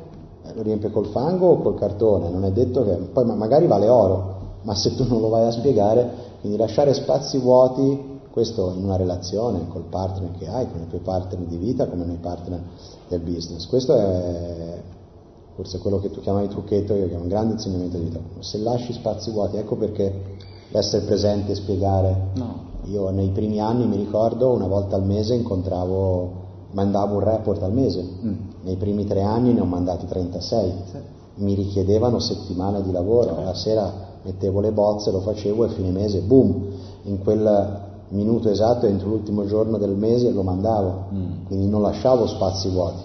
eh, 0.42 0.54
lo 0.54 0.62
riempie 0.62 0.90
col 0.90 1.06
fango 1.06 1.46
o 1.48 1.58
col 1.58 1.78
cartone, 1.78 2.28
non 2.28 2.44
è 2.44 2.50
detto 2.50 2.84
che 2.84 2.92
poi 2.92 3.24
ma- 3.24 3.34
magari 3.34 3.66
vale 3.66 3.88
oro, 3.88 4.34
ma 4.62 4.74
se 4.74 4.94
tu 4.94 5.06
non 5.06 5.20
lo 5.20 5.28
vai 5.28 5.46
a 5.46 5.50
spiegare, 5.50 6.10
quindi 6.40 6.58
lasciare 6.58 6.92
spazi 6.92 7.38
vuoti, 7.38 8.12
questo 8.34 8.72
in 8.76 8.82
una 8.82 8.96
relazione 8.96 9.68
col 9.68 9.84
partner 9.84 10.32
che 10.36 10.48
hai, 10.48 10.68
con 10.68 10.80
i 10.80 10.88
tuoi 10.88 11.02
partner 11.02 11.46
di 11.46 11.56
vita, 11.56 11.86
come 11.86 12.04
nei 12.04 12.16
partner 12.16 12.60
del 13.06 13.20
business. 13.20 13.64
Questo 13.68 13.94
è 13.94 14.82
forse 15.54 15.78
quello 15.78 16.00
che 16.00 16.10
tu 16.10 16.18
chiamavi 16.18 16.48
trucchetto, 16.48 16.94
io 16.94 17.06
chiamo 17.06 17.22
un 17.22 17.28
grande 17.28 17.52
insegnamento 17.52 17.96
di 17.96 18.06
vita. 18.06 18.18
Se 18.40 18.58
lasci 18.58 18.92
spazi 18.92 19.30
vuoti, 19.30 19.56
ecco 19.56 19.76
perché 19.76 20.36
l'essere 20.70 21.04
presente 21.04 21.52
e 21.52 21.54
spiegare. 21.54 22.30
No. 22.34 22.72
Io 22.86 23.08
nei 23.10 23.28
primi 23.28 23.60
anni 23.60 23.86
mi 23.86 23.98
ricordo 23.98 24.50
una 24.50 24.66
volta 24.66 24.96
al 24.96 25.04
mese 25.04 25.34
incontravo, 25.34 26.32
mandavo 26.72 27.14
un 27.14 27.20
report 27.20 27.62
al 27.62 27.72
mese. 27.72 28.04
Nei 28.64 28.74
primi 28.74 29.04
tre 29.04 29.22
anni 29.22 29.52
ne 29.52 29.60
ho 29.60 29.64
mandati 29.64 30.06
36. 30.06 30.72
Mi 31.36 31.54
richiedevano 31.54 32.18
settimane 32.18 32.82
di 32.82 32.90
lavoro, 32.90 33.40
la 33.44 33.54
sera 33.54 33.92
mettevo 34.22 34.58
le 34.58 34.72
bozze, 34.72 35.12
lo 35.12 35.20
facevo 35.20 35.66
e 35.66 35.68
fine 35.68 35.90
mese, 35.90 36.18
boom, 36.18 36.66
in 37.04 37.22
quel 37.22 37.83
minuto 38.08 38.48
esatto 38.48 38.86
entro 38.86 39.08
l'ultimo 39.08 39.46
giorno 39.46 39.78
del 39.78 39.94
mese 39.96 40.30
lo 40.30 40.42
mandavo, 40.42 41.06
quindi 41.46 41.66
non 41.68 41.82
lasciavo 41.82 42.26
spazi 42.26 42.68
vuoti. 42.68 43.02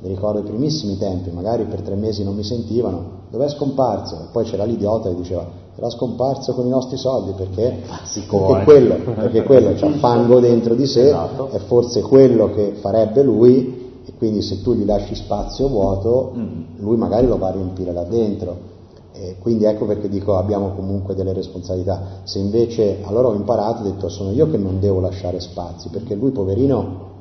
Mi 0.00 0.08
ricordo 0.08 0.40
i 0.40 0.42
primissimi 0.42 0.98
tempi, 0.98 1.30
magari 1.30 1.64
per 1.64 1.80
tre 1.80 1.94
mesi 1.94 2.24
non 2.24 2.34
mi 2.34 2.44
sentivano, 2.44 3.02
dov'è 3.30 3.48
scomparso? 3.48 4.16
E 4.16 4.26
poi 4.32 4.44
c'era 4.44 4.64
l'idiota 4.64 5.08
che 5.08 5.14
diceva, 5.14 5.46
era 5.76 5.88
scomparso 5.90 6.52
con 6.54 6.66
i 6.66 6.68
nostri 6.68 6.96
soldi 6.96 7.32
perché, 7.32 7.80
perché 7.82 8.60
eh. 8.60 8.64
quello, 8.64 8.94
perché 9.14 9.42
quello 9.42 9.72
c'ha 9.74 9.90
fango 9.98 10.40
dentro 10.40 10.74
di 10.74 10.86
sé, 10.86 11.06
Esatto. 11.08 11.48
è 11.48 11.58
forse 11.58 12.02
quello 12.02 12.50
che 12.52 12.74
farebbe 12.80 13.22
lui 13.22 13.82
e 14.04 14.12
quindi 14.18 14.42
se 14.42 14.60
tu 14.60 14.74
gli 14.74 14.84
lasci 14.84 15.14
spazio 15.14 15.68
vuoto, 15.68 16.32
lui 16.76 16.96
magari 16.96 17.26
lo 17.26 17.38
va 17.38 17.48
a 17.48 17.52
riempire 17.52 17.92
là 17.92 18.04
dentro. 18.04 18.72
E 19.16 19.36
quindi 19.38 19.64
ecco 19.64 19.86
perché 19.86 20.08
dico 20.08 20.36
abbiamo 20.36 20.70
comunque 20.70 21.14
delle 21.14 21.32
responsabilità. 21.32 22.02
Se 22.24 22.40
invece 22.40 22.98
allora 23.02 23.28
ho 23.28 23.34
imparato, 23.34 23.82
ho 23.82 23.84
detto 23.84 24.08
sono 24.08 24.32
io 24.32 24.50
che 24.50 24.56
non 24.56 24.80
devo 24.80 24.98
lasciare 24.98 25.38
spazi, 25.38 25.88
perché 25.88 26.16
lui 26.16 26.32
poverino, 26.32 27.12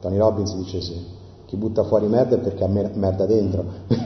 Tony 0.00 0.16
Robbins 0.16 0.54
dice 0.54 0.80
sì, 0.80 0.94
chi 1.46 1.56
butta 1.56 1.82
fuori 1.82 2.06
merda 2.06 2.36
è 2.36 2.38
perché 2.38 2.62
ha 2.62 2.68
mer- 2.68 2.94
merda 2.94 3.26
dentro. 3.26 3.64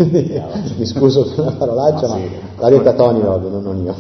Mi 0.79 0.87
scuso 0.87 1.25
per 1.25 1.45
la 1.45 1.53
parolaccia, 1.53 2.09
Ma 2.09 2.15
ma 2.15 2.21
sì. 2.21 2.31
l'ha 2.57 2.69
detta 2.71 2.93
Tony 2.95 3.21
Robbins, 3.21 3.63
non 3.63 3.77
io. 3.85 3.95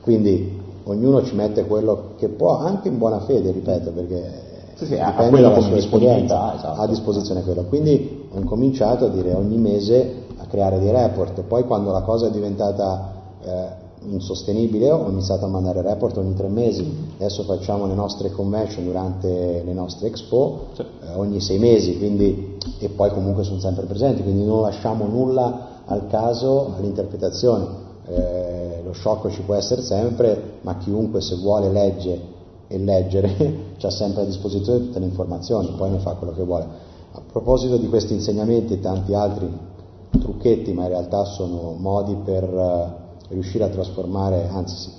Quindi 0.00 0.60
ognuno 0.84 1.24
ci 1.24 1.34
mette 1.34 1.66
quello 1.66 2.10
che 2.16 2.28
può, 2.28 2.58
anche 2.58 2.86
in 2.86 2.96
buona 2.98 3.18
fede, 3.20 3.50
ripeto, 3.50 3.90
perché 3.90 4.40
Sì, 4.74 4.86
sì, 4.86 4.94
dipende 5.04 5.40
dalla 5.40 5.60
sua 5.60 5.74
disponibilità, 5.74 6.54
esperienza, 6.54 6.54
esatto. 6.54 6.80
a 6.80 6.86
disposizione 6.86 7.42
quello. 7.42 7.62
Quindi 7.64 8.26
ho 8.30 8.38
incominciato 8.38 9.06
a 9.06 9.08
dire 9.08 9.34
ogni 9.34 9.56
mese 9.56 10.20
creare 10.52 10.78
dei 10.78 10.90
report, 10.90 11.40
poi 11.44 11.64
quando 11.64 11.90
la 11.90 12.02
cosa 12.02 12.26
è 12.26 12.30
diventata 12.30 13.10
eh, 13.42 13.80
insostenibile 14.04 14.90
ho 14.90 15.08
iniziato 15.08 15.46
a 15.46 15.48
mandare 15.48 15.80
report 15.80 16.18
ogni 16.18 16.34
tre 16.34 16.48
mesi, 16.48 16.84
adesso 17.16 17.42
facciamo 17.44 17.86
le 17.86 17.94
nostre 17.94 18.30
convention 18.30 18.84
durante 18.84 19.62
le 19.64 19.72
nostre 19.72 20.08
expo 20.08 20.66
Sì. 20.74 20.82
eh, 20.82 21.14
ogni 21.14 21.40
sei 21.40 21.58
mesi, 21.58 21.96
quindi, 21.96 22.58
e 22.78 22.90
poi 22.90 23.10
comunque 23.10 23.44
sono 23.44 23.60
sempre 23.60 23.86
presenti, 23.86 24.22
quindi 24.22 24.44
non 24.44 24.60
lasciamo 24.60 25.06
nulla 25.06 25.80
al 25.86 26.06
caso, 26.08 26.74
all'interpretazione. 26.76 27.80
Eh, 28.06 28.82
lo 28.84 28.92
sciocco 28.92 29.30
ci 29.30 29.40
può 29.42 29.54
essere 29.54 29.80
sempre, 29.80 30.58
ma 30.60 30.76
chiunque 30.76 31.22
se 31.22 31.36
vuole 31.36 31.70
legge 31.70 32.20
e 32.68 32.78
leggere 32.78 33.70
ha 33.80 33.90
sempre 33.90 34.22
a 34.22 34.24
disposizione 34.26 34.80
tutte 34.80 34.98
le 34.98 35.06
informazioni, 35.06 35.72
poi 35.76 35.90
ne 35.90 35.98
fa 35.98 36.12
quello 36.12 36.34
che 36.34 36.42
vuole. 36.42 36.66
A 37.12 37.20
proposito 37.30 37.78
di 37.78 37.88
questi 37.88 38.12
insegnamenti 38.12 38.74
e 38.74 38.80
tanti 38.80 39.14
altri 39.14 39.70
trucchetti, 40.18 40.72
ma 40.72 40.82
in 40.82 40.88
realtà 40.88 41.24
sono 41.24 41.74
modi 41.78 42.16
per 42.24 42.44
eh, 42.44 43.32
riuscire 43.32 43.64
a 43.64 43.68
trasformare, 43.68 44.48
anzi 44.50 44.76
sì, 44.76 44.90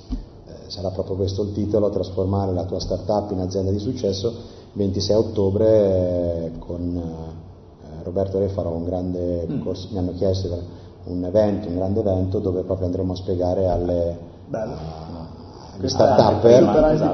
eh, 0.48 0.52
sarà 0.68 0.90
proprio 0.90 1.16
questo 1.16 1.44
il 1.44 1.54
titolo, 1.54 1.90
trasformare 1.90 2.52
la 2.54 2.64
tua 2.66 2.80
startup 2.80 3.32
in 3.32 3.40
azienda 3.40 3.72
di 3.72 3.80
successo, 3.80 4.34
26 4.74 5.16
ottobre 5.16 5.66
eh, 6.46 6.52
con 6.60 7.02
Roberto 8.04 8.40
Re 8.40 8.50
farò 8.50 8.72
un 8.72 8.84
grande 8.84 9.48
corso, 9.64 9.88
mi 9.92 9.98
hanno 9.98 10.14
chiesto 10.14 10.50
un 11.06 11.24
evento, 11.24 11.68
un 11.68 11.76
grande 11.76 12.00
evento 12.00 12.40
dove 12.40 12.62
proprio 12.64 12.86
andremo 12.86 13.14
a 13.14 13.16
spiegare 13.16 13.68
alle, 13.68 14.18
Bello. 14.48 14.74
a 14.74 15.78
questo, 15.80 17.06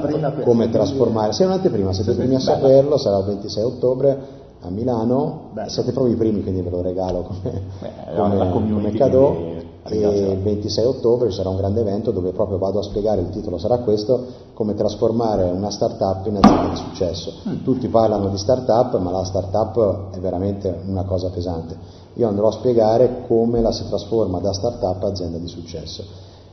come 0.42 0.42
quindi- 0.42 0.70
trasformare, 0.70 1.32
è 1.36 1.44
un'anteprima, 1.44 1.92
siete 1.92 2.10
i 2.12 2.14
primi 2.14 2.34
a 2.34 2.40
saperlo, 2.40 2.98
sarà 2.98 3.18
il 3.18 3.24
26 3.24 3.62
ottobre 3.62 4.18
a 4.62 4.68
Milano, 4.68 5.50
Bello. 5.52 5.68
siete 5.68 5.92
proprio 5.92 6.14
i 6.14 6.16
primi 6.16 6.42
quindi 6.42 6.60
ve 6.60 6.70
lo 6.70 6.82
regalo 6.82 7.22
come, 7.22 7.62
Beh, 7.80 8.14
come, 8.14 8.72
come 8.72 8.90
cadeau 8.92 9.58
e 9.82 10.32
il 10.32 10.38
26 10.38 10.84
ottobre 10.84 11.30
ci 11.30 11.36
sarà 11.36 11.48
un 11.48 11.56
grande 11.56 11.80
evento 11.80 12.10
dove 12.10 12.32
proprio 12.32 12.58
vado 12.58 12.78
a 12.78 12.82
spiegare, 12.82 13.22
il 13.22 13.30
titolo 13.30 13.58
sarà 13.58 13.78
questo, 13.78 14.24
come 14.52 14.74
trasformare 14.74 15.44
una 15.50 15.70
startup 15.70 16.26
in 16.26 16.36
azienda 16.36 16.68
di 16.68 16.76
successo. 16.76 17.32
Tutti 17.64 17.88
parlano 17.88 18.28
di 18.28 18.36
startup, 18.36 18.98
ma 18.98 19.10
la 19.10 19.24
startup 19.24 20.14
è 20.14 20.18
veramente 20.18 20.82
una 20.86 21.04
cosa 21.04 21.30
pesante. 21.30 21.76
Io 22.14 22.28
andrò 22.28 22.48
a 22.48 22.52
spiegare 22.52 23.24
come 23.26 23.60
la 23.60 23.72
si 23.72 23.86
trasforma 23.88 24.38
da 24.38 24.52
startup 24.52 25.02
a 25.02 25.06
azienda 25.06 25.38
di 25.38 25.48
successo. 25.48 26.04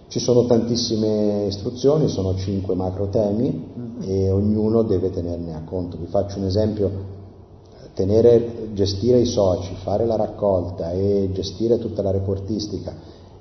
Ci 0.08 0.20
sono 0.20 0.46
tantissime 0.46 1.46
istruzioni, 1.48 2.08
sono 2.08 2.34
cinque 2.36 2.76
macro 2.76 3.08
temi 3.10 3.74
e 4.02 4.32
ognuno 4.32 4.84
deve 4.84 5.10
tenerne 5.10 5.54
a 5.54 5.64
conto. 5.66 5.98
Vi 5.98 6.06
faccio 6.06 6.38
un 6.38 6.46
esempio 6.46 7.16
tenere, 7.98 8.70
gestire 8.74 9.18
i 9.18 9.26
soci, 9.26 9.74
fare 9.82 10.06
la 10.06 10.16
raccolta 10.16 10.92
e 10.92 11.32
gestire 11.34 11.80
tutta 11.80 12.04
la 12.04 12.12
reportistica 12.12 12.94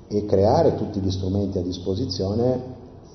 e 0.07 0.25
creare 0.25 0.73
tutti 0.73 0.99
gli 0.99 1.11
strumenti 1.11 1.59
a 1.59 1.61
disposizione, 1.61 2.53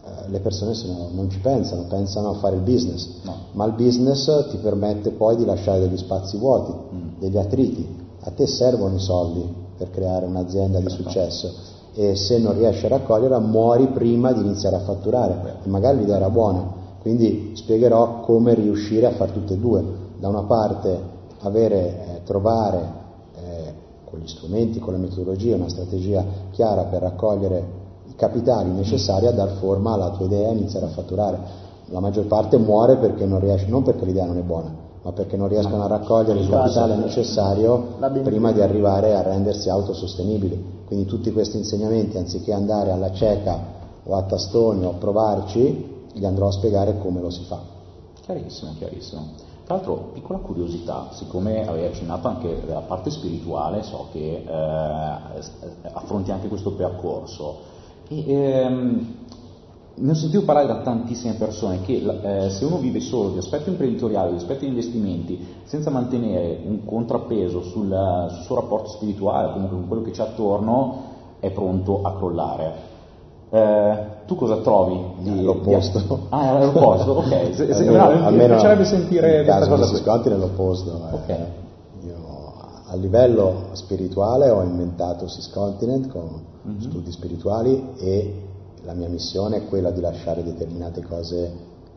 eh, 0.05 0.28
le 0.31 0.38
persone 0.38 0.72
no- 0.87 1.09
non 1.12 1.28
ci 1.31 1.40
pensano, 1.40 1.87
pensano 1.88 2.31
a 2.31 2.35
fare 2.35 2.55
il 2.55 2.62
business, 2.62 3.09
No. 3.22 3.35
ma 3.52 3.64
il 3.64 3.72
business 3.72 4.50
ti 4.50 4.59
permette 4.59 5.11
poi 5.11 5.35
di 5.35 5.44
lasciare 5.44 5.81
degli 5.81 5.96
spazi 5.96 6.37
vuoti, 6.37 6.72
degli 7.18 7.37
attriti. 7.37 7.88
A 8.20 8.31
te 8.31 8.46
servono 8.46 8.94
i 8.94 9.00
soldi 9.00 9.44
per 9.76 9.90
creare 9.90 10.26
un'azienda 10.26 10.78
di 10.78 10.90
successo 10.90 11.50
e 11.94 12.14
se 12.14 12.38
non 12.38 12.57
riesci 12.57 12.87
a 12.87 12.90
raccoglierla 12.90 13.40
muori 13.40 13.88
prima 13.88 14.33
di 14.33 14.42
iniziare 14.42 14.76
a 14.76 14.81
fatturare 14.81 15.57
e 15.64 15.68
magari 15.68 15.98
l'idea 15.98 16.16
era 16.16 16.31
buona. 16.31 16.81
Quindi 17.00 17.50
spiegherò 17.57 18.20
come 18.20 18.55
riuscire 18.55 19.07
a 19.07 19.11
fare 19.11 19.33
tutte 19.33 19.55
e 19.55 19.59
due. 19.59 19.83
Da 20.20 20.28
una 20.28 20.42
parte 20.42 21.12
avere, 21.42 21.76
eh, 21.78 22.22
trovare 22.24 22.78
eh, 23.35 23.74
con 24.05 24.18
gli 24.20 24.26
strumenti, 24.26 24.78
con 24.78 24.94
le 24.94 24.98
metodologie, 24.98 25.55
una 25.55 25.68
strategia 25.68 26.24
chiara 26.50 26.85
per 26.85 27.02
raccogliere 27.02 27.81
i 28.09 28.14
capitali 28.14 28.70
necessari 28.70 29.26
a 29.26 29.33
dar 29.33 29.50
forma 29.59 29.92
alla 29.92 30.11
tua 30.11 30.26
idea 30.26 30.48
e 30.48 30.52
iniziare 30.52 30.87
a 30.87 30.90
fatturare. 30.90 31.38
La 31.87 32.00
maggior 32.00 32.26
parte 32.26 32.57
muore 32.57 32.96
perché 32.96 33.26
non 33.26 33.40
riesce, 33.40 33.66
non 33.66 33.83
perché 33.83 34.05
l'idea 34.05 34.24
non 34.24 34.38
è 34.38 34.42
buona, 34.42 34.74
ma 35.02 35.12
perché 35.12 35.37
non 35.37 35.48
riescono 35.48 35.83
a 35.83 35.87
raccogliere 35.87 36.40
il 36.40 36.48
capitale 36.48 36.96
necessario 36.96 37.96
prima 38.22 38.52
di 38.52 38.61
arrivare 38.61 39.14
a 39.14 39.22
rendersi 39.22 39.68
autosostenibili. 39.68 40.81
Quindi 40.87 41.07
tutti 41.07 41.33
questi 41.33 41.57
insegnamenti, 41.57 42.18
anziché 42.18 42.52
andare 42.52 42.90
alla 42.90 43.12
cieca 43.12 43.59
o 44.05 44.14
a 44.14 44.22
tastoni 44.22 44.85
o 44.85 44.90
a 44.90 44.94
provarci, 44.94 45.90
gli 46.12 46.24
andrò 46.24 46.48
a 46.48 46.52
spiegare 46.52 46.98
come 46.98 47.20
lo 47.20 47.31
si 47.31 47.44
fa. 47.44 47.61
Chiarissimo, 48.20 48.72
chiarissimo. 48.76 49.50
Tra 49.64 49.77
l'altro, 49.77 50.11
piccola 50.12 50.38
curiosità, 50.40 51.09
siccome 51.12 51.66
avevi 51.66 51.87
accennato 51.87 52.27
anche 52.29 52.62
della 52.66 52.81
parte 52.81 53.11
spirituale, 53.11 53.83
so 53.83 54.09
che 54.11 54.44
eh, 54.44 55.90
affronti 55.92 56.33
anche 56.33 56.48
questo 56.48 56.72
percorso. 56.72 57.59
E, 58.09 58.33
ehm, 58.33 59.14
ne 59.94 60.11
ho 60.11 60.14
sentito 60.14 60.44
parlare 60.44 60.66
da 60.66 60.81
tantissime 60.81 61.35
persone 61.35 61.83
che 61.83 62.44
eh, 62.44 62.51
se 62.51 62.64
uno 62.64 62.79
vive 62.79 63.01
solo 63.01 63.31
di 63.31 63.38
aspetto 63.38 63.70
imprenditoriale, 63.70 64.31
di 64.31 64.37
aspetto 64.37 64.61
di 64.61 64.68
investimenti, 64.68 65.46
senza 65.64 65.90
mantenere 65.90 66.61
un 66.64 66.85
contrappeso 66.85 67.62
sul, 67.62 68.29
sul 68.31 68.42
suo 68.42 68.55
rapporto 68.55 68.88
spirituale, 68.88 69.53
comunque 69.53 69.77
con 69.77 69.87
quello 69.87 70.03
che 70.03 70.11
c'è 70.11 70.22
attorno, 70.22 71.11
è 71.40 71.51
pronto 71.51 72.03
a 72.03 72.16
crollare. 72.16 72.91
Eh, 73.54 74.06
tu 74.24 74.34
cosa 74.34 74.62
trovi? 74.62 74.98
Di, 75.18 75.42
l'opposto. 75.42 75.98
Di... 75.98 76.26
Ah, 76.30 76.58
è 76.58 76.64
l'opposto, 76.64 77.12
ok. 77.12 77.52
Se, 77.52 77.74
se, 77.74 77.86
almeno, 77.86 77.96
no, 77.98 78.26
almeno 78.26 78.30
mi 78.30 78.46
piacerebbe 78.46 78.84
sentire 78.86 79.44
questa 79.44 79.68
cosa. 79.68 79.88
Qui. 79.88 79.96
Sconti 79.98 80.28
nell'opposto. 80.30 81.00
Eh. 81.26 81.46
Io, 82.06 82.54
a 82.86 82.96
livello 82.96 83.68
spirituale 83.72 84.48
ho 84.48 84.62
inventato 84.62 85.28
Syscontinent 85.28 86.08
con 86.08 86.42
mm-hmm. 86.66 86.80
studi 86.80 87.12
spirituali 87.12 87.90
e 87.98 88.42
la 88.84 88.94
mia 88.94 89.08
missione 89.08 89.58
è 89.58 89.66
quella 89.66 89.90
di 89.90 90.00
lasciare 90.00 90.42
determinate 90.42 91.02
cose 91.02 91.52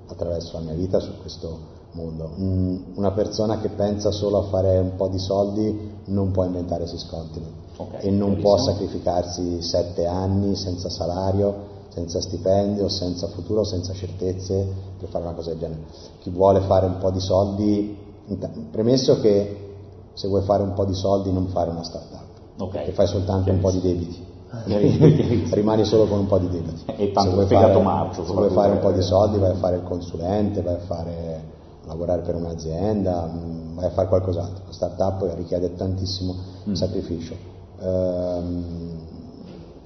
attraverso 0.08 0.58
la 0.58 0.66
mia 0.66 0.74
vita 0.74 1.00
su 1.00 1.12
questo 1.22 1.58
mondo. 1.92 2.32
Mm, 2.38 2.78
una 2.96 3.12
persona 3.12 3.60
che 3.60 3.70
pensa 3.70 4.12
solo 4.12 4.40
a 4.40 4.44
fare 4.50 4.78
un 4.78 4.96
po' 4.98 5.08
di 5.08 5.20
soldi 5.20 5.95
non 6.06 6.32
può 6.32 6.44
inventare 6.44 6.88
Syscontinent 6.88 7.54
okay, 7.78 8.02
e 8.02 8.12
non 8.12 8.38
può 8.38 8.58
sacrificarsi 8.58 9.62
sette 9.62 10.06
anni 10.06 10.56
senza 10.56 10.90
salario, 10.90 11.74
senza 11.90 12.22
stipendio, 12.22 12.90
senza 12.90 13.28
futuro, 13.28 13.64
senza 13.64 13.94
certezze 13.94 14.68
per 15.00 15.10
fare 15.10 15.24
una 15.24 15.34
cosa 15.34 15.52
del 15.52 15.60
genere. 15.60 15.82
Chi 16.20 16.30
vuole 16.30 16.62
fare 16.62 16.86
un 16.86 16.98
po' 16.98 17.10
di 17.10 17.20
soldi, 17.20 17.98
premesso 18.72 19.20
che 19.22 19.64
se 20.14 20.28
vuoi 20.28 20.42
fare 20.42 20.64
un 20.64 20.74
po' 20.74 20.86
di 20.86 20.94
soldi 20.94 21.32
non 21.32 21.48
fare 21.48 21.70
una 21.70 21.84
startup, 21.84 22.24
okay. 22.58 22.72
perché 22.72 22.92
fai 22.92 23.08
soltanto 23.08 23.52
un 23.52 23.60
po' 23.60 23.72
di 23.72 23.82
debiti. 23.82 24.34
rimani 25.52 25.84
solo 25.84 26.06
con 26.06 26.20
un 26.20 26.28
po' 26.28 26.38
di 26.38 26.50
debiti. 26.50 26.84
E 26.96 27.12
tanto 27.12 27.30
se 27.30 27.36
vuoi, 27.36 27.48
fare, 27.48 27.82
marcio, 27.82 28.26
se 28.26 28.32
vuoi 28.32 28.50
fare 28.50 28.72
un 28.72 28.80
po' 28.80 28.92
di 28.92 29.02
soldi 29.02 29.38
vai 29.38 29.52
a 29.52 29.56
fare 29.56 29.78
il 29.78 29.84
consulente, 29.84 30.62
vai 30.62 30.76
a 30.76 30.80
fare, 30.80 31.44
lavorare 31.86 32.22
per 32.22 32.36
un'azienda, 32.36 33.26
mm, 33.26 33.76
vai 33.76 33.86
a 33.86 33.90
fare 33.90 34.08
qualcos'altro. 34.08 34.64
La 34.68 34.74
startup 34.74 35.34
richiede 35.36 35.76
tantissimo 35.76 36.36
mm. 36.70 36.74
sacrificio. 36.74 37.36
Ehm, 37.80 39.00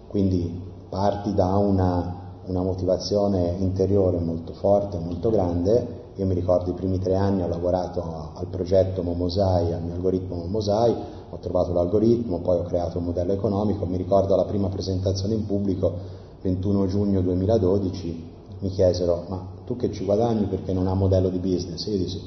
quindi 0.08 0.62
parti 0.90 1.34
da 1.34 1.56
una, 1.56 2.16
una, 2.46 2.62
motivazione 2.62 3.56
interiore 3.60 4.20
molto 4.20 4.54
forte, 4.54 4.98
molto 4.98 5.30
grande. 5.30 5.98
Io 6.16 6.26
mi 6.26 6.34
ricordo 6.34 6.72
i 6.72 6.74
primi 6.74 7.00
tre 7.00 7.16
anni 7.16 7.44
ho 7.44 7.48
lavorato 7.48 8.32
al 8.34 8.48
progetto 8.48 9.04
Momosai, 9.04 9.72
al 9.72 9.82
mio 9.82 9.94
algoritmo 9.94 10.36
Momosai, 10.36 10.96
ho 11.30 11.38
trovato 11.38 11.72
l'algoritmo, 11.72 12.40
poi 12.40 12.58
ho 12.60 12.64
creato 12.64 12.98
un 12.98 13.06
modello 13.06 13.32
economico. 13.32 13.86
Mi 13.86 13.98
ricordo 13.98 14.36
la 14.36 14.46
prima 14.46 14.68
presentazione 14.68 15.36
in 15.36 15.46
pubblico, 15.46 15.94
21 16.42 16.88
giugno 16.88 17.22
2012, 17.22 18.28
mi 18.60 18.70
chiesero, 18.70 19.26
ma 19.28 19.58
tu 19.70 19.76
che 19.76 19.92
ci 19.92 20.04
guadagni 20.04 20.48
perché 20.48 20.74
non 20.74 20.88
ha 20.88 20.96
modello 20.96 21.30
di 21.30 21.38
business? 21.38 21.86
Io 21.86 21.98
dissi, 21.98 22.20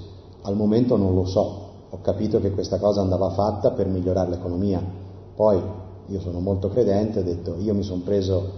al 0.42 0.54
momento 0.54 0.96
non 0.96 1.12
lo 1.12 1.24
so, 1.24 1.70
ho 1.90 2.00
capito 2.00 2.38
che 2.38 2.52
questa 2.52 2.78
cosa 2.78 3.00
andava 3.00 3.30
fatta 3.30 3.72
per 3.72 3.88
migliorare 3.88 4.30
l'economia, 4.30 4.80
poi 5.34 5.60
io 6.06 6.20
sono 6.20 6.38
molto 6.38 6.68
credente, 6.68 7.18
ho 7.18 7.22
detto 7.24 7.56
io 7.58 7.74
mi 7.74 7.82
sono 7.82 8.02
preso 8.04 8.48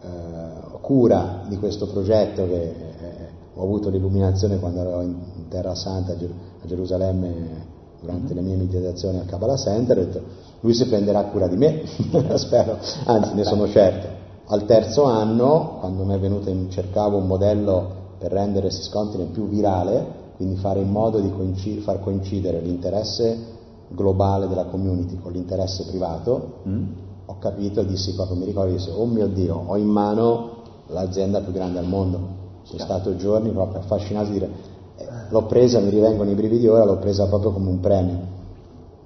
eh, 0.00 0.78
cura 0.80 1.42
di 1.48 1.58
questo 1.58 1.86
progetto 1.86 2.46
che 2.46 2.62
eh, 2.62 3.28
ho 3.54 3.62
avuto 3.62 3.90
l'illuminazione 3.90 4.58
quando 4.58 4.80
ero 4.80 5.02
in, 5.02 5.16
Terra 5.50 5.74
Santa 5.74 6.12
a 6.12 6.66
Gerusalemme 6.66 7.66
durante 8.00 8.32
le 8.32 8.40
mie 8.40 8.56
meditazioni 8.56 9.18
al 9.18 9.26
Kabbalah 9.26 9.56
Center, 9.56 9.98
ho 9.98 10.04
detto 10.04 10.22
lui 10.60 10.72
si 10.72 10.86
prenderà 10.86 11.24
cura 11.24 11.46
di 11.46 11.56
me, 11.58 11.82
spero, 12.36 12.78
anzi 13.04 13.34
ne 13.34 13.44
sono 13.44 13.68
certo. 13.68 14.16
Al 14.50 14.64
terzo 14.64 15.04
anno, 15.04 15.76
quando 15.80 16.04
mi 16.04 16.14
è 16.14 16.18
venuto 16.18 16.48
in, 16.48 16.70
cercavo 16.70 17.18
un 17.18 17.26
modello 17.26 17.97
per 18.18 18.32
rendere 18.32 18.70
Syscontinent 18.70 19.30
più 19.30 19.48
virale, 19.48 20.26
quindi 20.36 20.56
fare 20.56 20.80
in 20.80 20.90
modo 20.90 21.20
di 21.20 21.30
coincid- 21.30 21.82
far 21.82 22.00
coincidere 22.00 22.60
l'interesse 22.60 23.56
globale 23.88 24.48
della 24.48 24.64
community 24.64 25.18
con 25.18 25.32
l'interesse 25.32 25.84
privato, 25.86 26.52
mm. 26.66 26.84
ho 27.26 27.36
capito 27.38 27.80
e 27.80 27.86
dissi 27.86 28.14
proprio, 28.14 28.36
mi 28.36 28.44
ricordo, 28.44 28.72
dissi, 28.72 28.90
oh 28.90 29.06
mio 29.06 29.26
Dio, 29.28 29.62
ho 29.66 29.76
in 29.76 29.86
mano 29.86 30.56
l'azienda 30.88 31.40
più 31.40 31.52
grande 31.52 31.78
al 31.78 31.86
mondo. 31.86 32.36
Sono 32.62 32.82
stato 32.82 33.16
giorni 33.16 33.50
proprio 33.50 33.80
affascinato 33.80 34.26
di 34.26 34.32
dire, 34.32 34.50
eh, 34.96 35.06
l'ho 35.28 35.46
presa, 35.46 35.80
mi 35.80 35.90
rivengono 35.90 36.30
i 36.30 36.34
brividi 36.34 36.66
ora, 36.66 36.84
l'ho 36.84 36.98
presa 36.98 37.26
proprio 37.26 37.52
come 37.52 37.68
un 37.68 37.80
premio. 37.80 38.36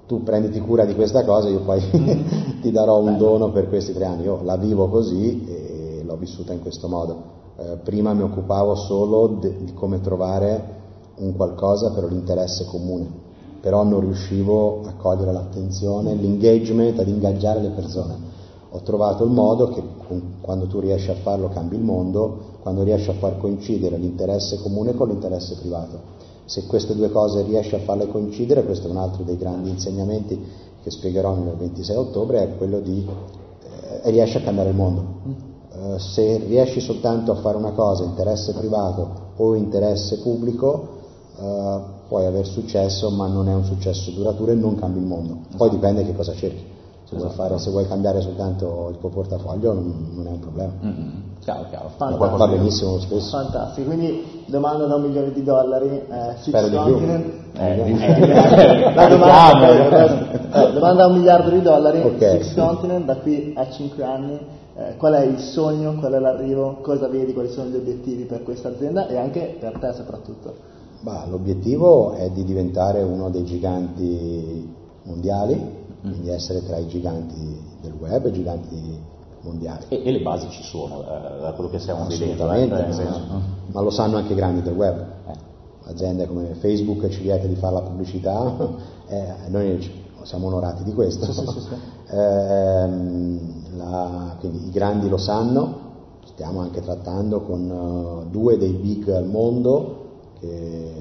Tu 0.05 0.21
prenditi 0.21 0.59
cura 0.59 0.83
di 0.85 0.95
questa 0.95 1.23
cosa, 1.23 1.47
io 1.47 1.61
poi 1.61 1.81
mm. 1.81 2.59
ti 2.61 2.71
darò 2.71 2.99
un 2.99 3.17
dono 3.17 3.51
per 3.51 3.69
questi 3.69 3.93
tre 3.93 4.05
anni. 4.05 4.23
Io 4.23 4.41
la 4.43 4.57
vivo 4.57 4.89
così 4.89 5.45
e 5.47 6.03
l'ho 6.03 6.15
vissuta 6.17 6.51
in 6.51 6.61
questo 6.61 6.87
modo. 6.87 7.41
Eh, 7.63 7.75
prima 7.77 8.13
mi 8.13 8.23
occupavo 8.23 8.75
solo 8.75 9.27
de- 9.39 9.55
di 9.63 9.73
come 9.73 10.01
trovare 10.01 10.81
un 11.15 11.35
qualcosa 11.35 11.91
per 11.91 12.05
l'interesse 12.05 12.65
comune 12.65 13.21
però 13.63 13.81
non 13.85 14.01
riuscivo 14.01 14.81
a 14.83 14.91
cogliere 14.97 15.31
l'attenzione, 15.31 16.15
l'engagement, 16.15 16.99
ad 16.99 17.07
ingaggiare 17.07 17.61
le 17.61 17.69
persone. 17.69 18.13
Ho 18.71 18.81
trovato 18.81 19.23
il 19.23 19.31
modo 19.31 19.69
che 19.69 19.81
quando 20.41 20.67
tu 20.67 20.81
riesci 20.81 21.09
a 21.09 21.15
farlo 21.15 21.47
cambi 21.47 21.77
il 21.77 21.81
mondo, 21.81 22.39
quando 22.61 22.83
riesci 22.83 23.09
a 23.09 23.13
far 23.13 23.37
coincidere 23.37 23.95
l'interesse 23.95 24.59
comune 24.59 24.93
con 24.95 25.07
l'interesse 25.07 25.55
privato. 25.55 25.97
Se 26.43 26.65
queste 26.65 26.93
due 26.93 27.09
cose 27.09 27.41
riesci 27.43 27.73
a 27.73 27.79
farle 27.79 28.09
coincidere, 28.09 28.65
questo 28.65 28.89
è 28.89 28.91
un 28.91 28.97
altro 28.97 29.23
dei 29.23 29.37
grandi 29.37 29.69
insegnamenti 29.69 30.45
che 30.83 30.91
spiegherò 30.91 31.33
nel 31.35 31.55
26 31.55 31.95
ottobre, 31.95 32.41
è 32.43 32.57
quello 32.57 32.81
di 32.81 33.07
eh, 34.01 34.09
riesci 34.09 34.35
a 34.35 34.41
cambiare 34.41 34.71
il 34.71 34.75
mondo. 34.75 35.52
Eh, 35.83 35.99
se 35.99 36.37
riesci 36.37 36.79
soltanto 36.79 37.31
a 37.31 37.35
fare 37.35 37.57
una 37.57 37.71
cosa, 37.71 38.03
interesse 38.03 38.53
privato 38.53 39.31
o 39.35 39.55
interesse 39.55 40.19
pubblico, 40.19 40.87
eh, 41.37 41.79
puoi 42.07 42.25
aver 42.25 42.45
successo, 42.45 43.09
ma 43.09 43.27
non 43.27 43.49
è 43.49 43.53
un 43.53 43.65
successo 43.65 44.11
duraturo 44.11 44.51
e 44.51 44.55
non 44.55 44.75
cambi 44.75 44.99
il 44.99 45.05
mondo. 45.05 45.37
Poi 45.57 45.69
dipende 45.69 46.05
che 46.05 46.15
cosa 46.15 46.33
cerchi. 46.33 46.71
Se, 47.03 47.15
esatto. 47.15 47.33
vuoi, 47.33 47.47
fare, 47.47 47.59
se 47.59 47.69
vuoi, 47.69 47.87
cambiare 47.87 48.21
soltanto 48.21 48.87
il 48.91 48.97
tuo 48.99 49.09
portafoglio 49.09 49.73
non, 49.73 50.11
non 50.13 50.27
è 50.27 50.29
un 50.29 50.39
problema. 50.39 50.71
Mm-hmm. 50.83 51.09
Chiaro, 51.41 51.65
chiaro. 51.69 51.89
Fantastico. 51.97 52.37
Va 52.37 52.47
benissimo 52.47 52.91
lo 52.91 52.99
stesso. 52.99 53.29
Fantastico, 53.37 53.87
quindi 53.87 54.43
domanda 54.45 54.85
da 54.85 54.95
un 54.95 55.01
milione 55.01 55.33
di 55.33 55.43
dollari. 55.43 55.89
Eh, 55.89 56.35
Spero 56.39 56.69
di 56.69 56.77
più. 56.77 56.97
Eh, 57.55 57.79
eh, 57.79 58.93
la 58.93 59.07
domanda, 59.07 59.69
eh, 59.69 60.71
domanda 60.71 61.03
a 61.03 61.07
un 61.07 61.17
miliardo 61.17 61.49
di 61.49 61.61
dollari, 61.61 62.01
okay. 62.01 62.41
Six 62.41 62.55
Continent, 62.55 63.05
da 63.05 63.17
qui 63.17 63.53
a 63.57 63.69
cinque 63.69 64.03
anni, 64.03 64.39
eh, 64.75 64.95
qual 64.97 65.13
è 65.13 65.23
il 65.23 65.39
sogno, 65.39 65.95
qual 65.95 66.13
è 66.13 66.19
l'arrivo, 66.19 66.77
cosa 66.81 67.07
vedi, 67.07 67.33
quali 67.33 67.49
sono 67.49 67.69
gli 67.69 67.75
obiettivi 67.75 68.23
per 68.23 68.43
questa 68.43 68.69
azienda 68.69 69.07
e 69.07 69.17
anche 69.17 69.57
per 69.59 69.77
te 69.79 69.93
soprattutto? 69.93 70.71
Bah, 71.01 71.25
l'obiettivo 71.29 72.13
è 72.13 72.29
di 72.31 72.43
diventare 72.43 73.01
uno 73.01 73.29
dei 73.29 73.43
giganti 73.43 74.67
mondiali, 75.03 75.55
mm. 75.55 76.09
quindi 76.09 76.29
essere 76.29 76.63
tra 76.63 76.77
i 76.77 76.87
giganti 76.87 77.59
del 77.81 77.93
web, 77.99 78.25
i 78.25 78.31
giganti 78.31 78.99
mondiali. 79.41 79.85
E, 79.89 80.01
e 80.03 80.11
le 80.11 80.21
basi 80.21 80.49
ci 80.49 80.63
sono, 80.63 81.01
eh, 81.01 81.41
da 81.41 81.51
quello 81.53 81.69
che 81.69 81.79
stiamo 81.79 82.05
vedendo. 82.07 82.45
Assolutamente, 82.45 83.01
eh, 83.01 83.03
ma, 83.03 83.41
ma, 83.73 83.81
lo 83.81 83.89
sanno 83.89 84.17
anche 84.17 84.33
i 84.33 84.35
grandi 84.35 84.61
del 84.61 84.73
web. 84.73 85.05
Eh. 85.27 85.51
Aziende 85.85 86.25
come 86.25 86.55
Facebook 86.55 87.09
ci 87.09 87.21
vieta 87.21 87.45
di 87.45 87.55
fare 87.55 87.73
la 87.73 87.81
pubblicità, 87.81 88.55
eh, 89.07 89.33
noi 89.49 90.01
siamo 90.23 90.47
onorati 90.47 90.83
di 90.83 90.93
questo. 90.93 91.25
Sì, 91.25 91.33
sì, 91.33 91.59
sì, 91.59 91.75
ehm, 92.15 93.62
la, 93.75 94.35
quindi 94.39 94.67
i 94.67 94.71
grandi 94.71 95.09
lo 95.09 95.17
sanno, 95.17 95.81
stiamo 96.25 96.61
anche 96.61 96.81
trattando 96.81 97.41
con 97.41 97.69
uh, 97.69 98.29
due 98.29 98.57
dei 98.57 98.73
big 98.73 99.09
al 99.09 99.25
mondo 99.25 100.01
che 100.39 100.91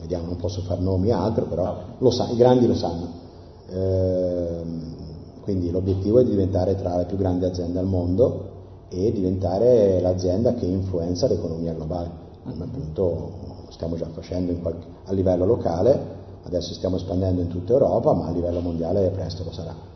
vediamo, 0.00 0.26
non 0.26 0.36
posso 0.36 0.60
far 0.62 0.80
nomi 0.80 1.10
altro, 1.10 1.46
però 1.46 1.76
lo 1.98 2.10
sa, 2.10 2.28
i 2.28 2.36
grandi 2.36 2.66
lo 2.66 2.74
sanno. 2.74 3.22
Eh, 3.66 4.62
quindi 5.40 5.70
l'obiettivo 5.70 6.20
è 6.20 6.24
di 6.24 6.30
diventare 6.30 6.74
tra 6.74 6.96
le 6.96 7.04
più 7.04 7.16
grandi 7.16 7.44
aziende 7.44 7.78
al 7.78 7.86
mondo 7.86 8.52
e 8.88 9.12
diventare 9.12 10.00
l'azienda 10.00 10.54
che 10.54 10.66
influenza 10.66 11.26
l'economia 11.26 11.72
globale, 11.72 12.10
come 12.44 12.64
appunto 12.64 13.32
stiamo 13.70 13.96
già 13.96 14.06
facendo 14.12 14.52
qualche, 14.54 14.86
a 15.04 15.12
livello 15.12 15.44
locale, 15.44 16.12
adesso 16.44 16.72
stiamo 16.74 16.96
espandendo 16.96 17.40
in 17.40 17.48
tutta 17.48 17.72
Europa, 17.72 18.12
ma 18.12 18.26
a 18.26 18.30
livello 18.30 18.60
mondiale 18.60 19.10
presto 19.10 19.42
lo 19.44 19.52
sarà. 19.52 19.93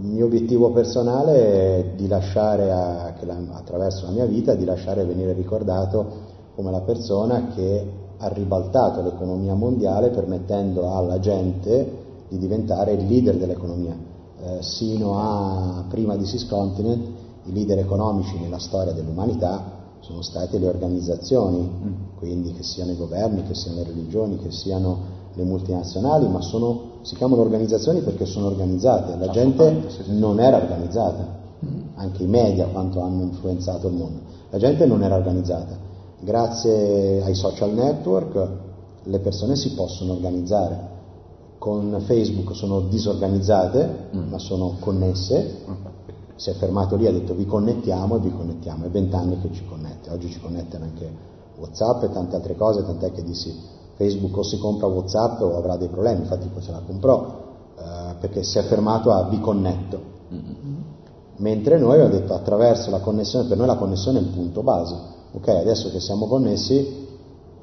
Il 0.00 0.06
mio 0.06 0.26
obiettivo 0.26 0.70
personale 0.70 1.34
è 1.34 1.92
di 1.96 2.06
lasciare, 2.06 2.70
a, 2.70 3.14
attraverso 3.52 4.06
la 4.06 4.12
mia 4.12 4.26
vita, 4.26 4.54
di 4.54 4.64
lasciare 4.64 5.04
venire 5.04 5.32
ricordato 5.32 6.06
come 6.54 6.70
la 6.70 6.80
persona 6.80 7.48
che 7.48 7.86
ha 8.16 8.28
ribaltato 8.28 9.02
l'economia 9.02 9.54
mondiale 9.54 10.10
permettendo 10.10 10.92
alla 10.94 11.18
gente 11.18 12.06
di 12.28 12.38
diventare 12.38 12.92
il 12.92 13.06
leader 13.06 13.36
dell'economia. 13.36 13.96
Eh, 14.40 14.62
sino 14.62 15.18
a 15.18 15.84
prima 15.88 16.16
di 16.16 16.24
Syscontinent 16.24 17.08
i 17.44 17.52
leader 17.52 17.78
economici 17.78 18.38
nella 18.38 18.58
storia 18.58 18.92
dell'umanità 18.92 19.76
sono 20.00 20.22
state 20.22 20.58
le 20.58 20.68
organizzazioni, 20.68 21.58
mm. 21.58 21.94
quindi 22.16 22.52
che 22.52 22.62
siano 22.62 22.92
i 22.92 22.96
governi, 22.96 23.42
che 23.42 23.54
siano 23.54 23.78
le 23.78 23.84
religioni, 23.84 24.38
che 24.38 24.52
siano 24.52 25.16
le 25.34 25.42
multinazionali, 25.44 26.28
ma 26.28 26.40
sono, 26.40 26.87
si 27.02 27.14
chiamano 27.14 27.42
organizzazioni 27.42 28.00
perché 28.00 28.26
sono 28.26 28.46
organizzate, 28.46 29.16
la 29.16 29.30
gente 29.30 29.86
non 30.06 30.40
era 30.40 30.56
organizzata, 30.56 31.36
anche 31.94 32.22
i 32.22 32.26
media 32.26 32.66
quanto 32.66 33.00
hanno 33.00 33.22
influenzato 33.22 33.88
il 33.88 33.94
mondo, 33.94 34.20
la 34.50 34.58
gente 34.58 34.86
non 34.86 35.02
era 35.02 35.16
organizzata. 35.16 35.86
Grazie 36.20 37.22
ai 37.22 37.34
social 37.34 37.72
network 37.72 38.48
le 39.04 39.18
persone 39.20 39.56
si 39.56 39.72
possono 39.74 40.12
organizzare. 40.12 40.96
Con 41.58 42.02
Facebook 42.04 42.54
sono 42.54 42.80
disorganizzate, 42.82 44.08
mm. 44.14 44.28
ma 44.28 44.38
sono 44.38 44.76
connesse. 44.78 45.64
Si 46.36 46.50
è 46.50 46.52
fermato 46.54 46.94
lì, 46.94 47.06
ha 47.06 47.12
detto 47.12 47.34
vi 47.34 47.46
connettiamo 47.46 48.16
e 48.16 48.20
vi 48.20 48.32
connettiamo. 48.32 48.84
È 48.84 48.88
vent'anni 48.90 49.40
che 49.40 49.52
ci 49.52 49.64
connette. 49.66 50.10
Oggi 50.10 50.30
ci 50.30 50.40
connettono 50.40 50.84
anche 50.84 51.10
WhatsApp 51.56 52.04
e 52.04 52.12
tante 52.12 52.36
altre 52.36 52.54
cose, 52.54 52.84
tant'è 52.84 53.10
che 53.12 53.24
dissi 53.24 53.52
Facebook 53.98 54.36
o 54.36 54.42
si 54.44 54.58
compra 54.58 54.86
WhatsApp 54.86 55.40
o 55.42 55.56
avrà 55.56 55.76
dei 55.76 55.88
problemi, 55.88 56.20
infatti 56.20 56.46
poi 56.46 56.62
se 56.62 56.70
la 56.70 56.80
comprò, 56.86 57.46
eh, 57.76 58.14
perché 58.20 58.44
si 58.44 58.58
è 58.58 58.62
fermato 58.62 59.10
a 59.10 59.24
vi 59.24 59.40
connetto. 59.40 60.00
Mm-hmm. 60.32 60.76
Mentre 61.38 61.78
noi 61.78 61.94
abbiamo 61.94 62.12
detto 62.12 62.32
attraverso 62.32 62.90
la 62.90 63.00
connessione, 63.00 63.48
per 63.48 63.56
noi 63.56 63.66
la 63.66 63.76
connessione 63.76 64.18
è 64.18 64.22
il 64.22 64.28
punto 64.28 64.62
base. 64.62 64.94
Ok, 65.32 65.48
adesso 65.48 65.90
che 65.90 66.00
siamo 66.00 66.26
connessi 66.26 67.06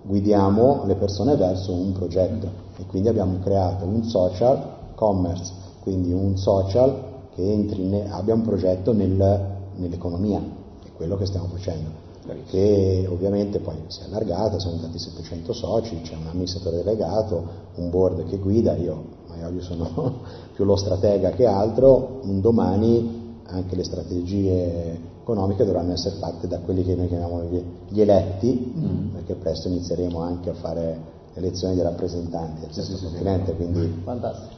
guidiamo 0.02 0.84
le 0.86 0.96
persone 0.96 1.36
verso 1.36 1.72
un 1.72 1.94
progetto. 1.94 2.64
E 2.78 2.86
quindi 2.86 3.08
abbiamo 3.08 3.40
creato 3.42 3.86
un 3.86 4.04
social 4.04 4.74
commerce, 4.96 5.54
quindi 5.82 6.12
un 6.12 6.38
social 6.38 7.14
che 7.34 7.52
entri 7.52 7.84
ne, 7.84 8.12
abbia 8.12 8.34
un 8.34 8.42
progetto 8.42 8.94
nel, 8.94 9.42
nell'economia, 9.76 10.40
è 10.84 10.90
quello 10.96 11.18
che 11.18 11.26
stiamo 11.26 11.48
facendo 11.48 12.04
che 12.48 13.08
ovviamente 13.10 13.60
poi 13.60 13.76
si 13.88 14.02
è 14.02 14.06
allargata, 14.06 14.60
sono 14.60 14.78
stati 14.78 14.98
700 14.98 15.54
soci, 15.54 16.02
c'è 16.02 16.16
un 16.16 16.28
amministratore 16.28 16.78
delegato, 16.78 17.48
un 17.76 17.90
board 17.90 18.26
che 18.28 18.38
guida, 18.38 18.76
io, 18.76 19.04
io 19.52 19.62
sono 19.62 20.22
più 20.54 20.66
lo 20.66 20.76
stratega 20.76 21.32
che 21.32 21.46
altro, 21.46 22.20
un 22.24 22.42
domani 22.42 23.24
anche 23.48 23.76
le 23.76 23.84
strategie 23.84 25.00
economiche 25.22 25.66
dovranno 25.66 25.94
essere 25.94 26.16
fatte 26.16 26.48
da 26.48 26.60
quelli 26.60 26.84
che 26.84 26.96
noi 26.96 27.08
chiamiamo 27.08 27.44
gli 27.90 28.02
eletti, 28.02 28.74
mm. 28.78 29.08
perché 29.14 29.36
presto 29.36 29.68
inizieremo 29.68 30.20
anche 30.20 30.50
a 30.50 30.54
fare 30.54 31.14
elezioni 31.34 31.76
di 31.76 31.82
rappresentanti 31.82 32.62
del 32.62 32.70
terzo 32.70 32.96
sì, 32.96 33.04
continente, 33.04 33.52
sì, 33.52 33.56
quindi 33.56 34.02
Fantastico. 34.04 34.54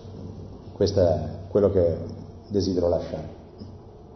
questo 0.74 1.02
è 1.02 1.20
quello 1.50 1.72
che 1.72 1.98
desidero 2.50 2.88
lasciare. 2.88 3.36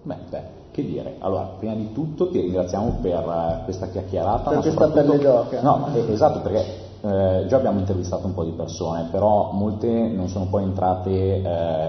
Beh, 0.04 0.18
beh, 0.30 0.44
che 0.72 0.86
dire, 0.86 1.18
allora, 1.20 1.54
prima 1.58 1.74
di 1.74 1.92
tutto 1.92 2.30
ti 2.30 2.40
ringraziamo 2.40 3.00
per 3.02 3.26
uh, 3.26 3.64
questa 3.66 3.88
chiacchierata. 3.88 4.50
Per 4.50 4.74
questa 4.74 5.02
d'oca. 5.02 5.62
No, 5.62 5.88
eh, 5.94 6.12
esatto, 6.12 6.40
perché 6.40 6.90
eh, 7.02 7.46
già 7.48 7.58
abbiamo 7.58 7.80
intervistato 7.80 8.28
un 8.28 8.34
po' 8.34 8.44
di 8.44 8.52
persone, 8.52 9.08
però 9.12 9.52
molte 9.52 9.88
non 9.88 10.30
sono 10.30 10.46
poi 10.46 10.64
entrate, 10.64 11.10
eh, 11.10 11.42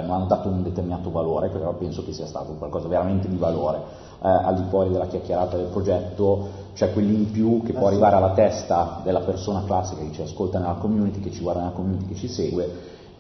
non 0.03 0.11
hanno 0.11 0.27
dato 0.27 0.49
un 0.49 0.62
determinato 0.62 1.11
valore, 1.11 1.49
però 1.49 1.73
penso 1.75 2.03
che 2.03 2.12
sia 2.12 2.27
stato 2.27 2.53
qualcosa 2.55 2.88
veramente 2.88 3.29
di 3.29 3.37
valore. 3.37 4.11
Eh, 4.23 4.29
al 4.29 4.55
di 4.55 4.62
fuori 4.68 4.90
della 4.90 5.07
chiacchierata 5.07 5.57
del 5.57 5.66
progetto 5.66 6.61
c'è 6.75 6.92
quell'in 6.92 7.31
più 7.31 7.62
che 7.62 7.73
può 7.73 7.88
arrivare 7.88 8.16
alla 8.16 8.33
testa 8.33 9.01
della 9.03 9.21
persona 9.21 9.62
classica 9.64 10.01
che 10.01 10.12
ci 10.12 10.23
ascolta 10.23 10.59
nella 10.59 10.75
community, 10.75 11.21
che 11.21 11.31
ci 11.31 11.42
guarda 11.42 11.61
nella 11.61 11.75
community, 11.75 12.07
che 12.07 12.14
ci 12.14 12.29
segue 12.29 12.71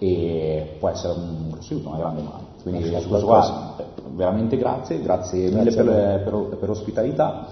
e 0.02 0.76
può 0.80 0.88
essere 0.88 1.12
un 1.12 1.50
grosso 1.52 1.74
aiuto, 1.74 1.88
una 1.90 1.98
grande 1.98 2.22
mano. 2.22 2.40
Quindi 2.60 2.82
su 3.00 3.08
questo 3.08 3.24
qua 3.24 3.76
veramente 4.14 4.56
grazie, 4.56 5.00
grazie, 5.00 5.48
grazie 5.48 5.70
mille 5.70 5.70
per, 5.70 6.22
per, 6.24 6.56
per 6.58 6.68
l'ospitalità 6.68 7.46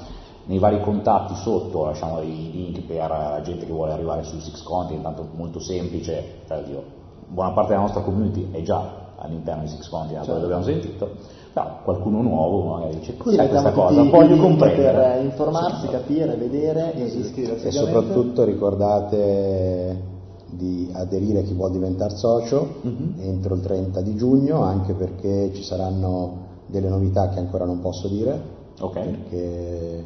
nei 0.47 0.59
vari 0.59 0.81
contatti 0.81 1.35
sotto 1.37 1.85
lasciamo 1.85 2.21
i 2.23 2.51
link 2.51 2.81
per 2.83 3.09
la 3.09 3.41
gente 3.45 3.67
che 3.67 3.73
vuole 3.73 3.93
arrivare 3.93 4.25
su 4.25 4.37
Six 4.41 4.63
Conti, 4.63 5.01
tanto 5.01 5.29
molto 5.37 5.61
semplice, 5.61 6.41
cioè, 6.49 6.65
io, 6.69 6.83
buona 7.29 7.53
parte 7.53 7.71
della 7.71 7.83
nostra 7.83 8.01
community 8.01 8.51
è 8.51 8.63
già 8.63 9.13
all'interno 9.17 9.63
di 9.63 9.69
Six 9.69 9.89
Conti, 9.89 10.15
certo. 10.15 10.33
dove 10.33 10.45
abbiamo 10.47 10.65
sentito, 10.65 11.09
però 11.53 11.79
qualcuno 11.85 12.21
nuovo 12.21 12.65
magari 12.75 12.99
dice 12.99 13.17
cos'è 13.17 13.49
questa 13.49 13.71
cosa, 13.71 14.03
voglio 14.03 14.37
comprendere. 14.39 15.13
Per 15.13 15.25
informarsi, 15.25 15.87
sì. 15.87 15.89
capire, 15.89 16.35
vedere 16.35 16.95
e 16.95 17.05
iscriversi. 17.05 17.69
E 17.69 17.71
soprattutto 17.71 18.43
ricordate 18.43 20.10
di 20.51 20.91
aderire 20.93 21.43
chi 21.43 21.55
vuole 21.55 21.73
diventare 21.73 22.17
socio 22.17 22.81
mm-hmm. 22.87 23.21
entro 23.21 23.55
il 23.55 23.61
30 23.61 24.01
di 24.01 24.17
giugno, 24.17 24.63
anche 24.63 24.95
perché 24.95 25.53
ci 25.55 25.63
saranno 25.63 26.49
delle 26.67 26.89
novità 26.89 27.29
che 27.29 27.39
ancora 27.39 27.65
non 27.65 27.81
posso 27.81 28.09
dire. 28.09 28.59
Okay. 28.79 29.11
Perché 29.11 30.05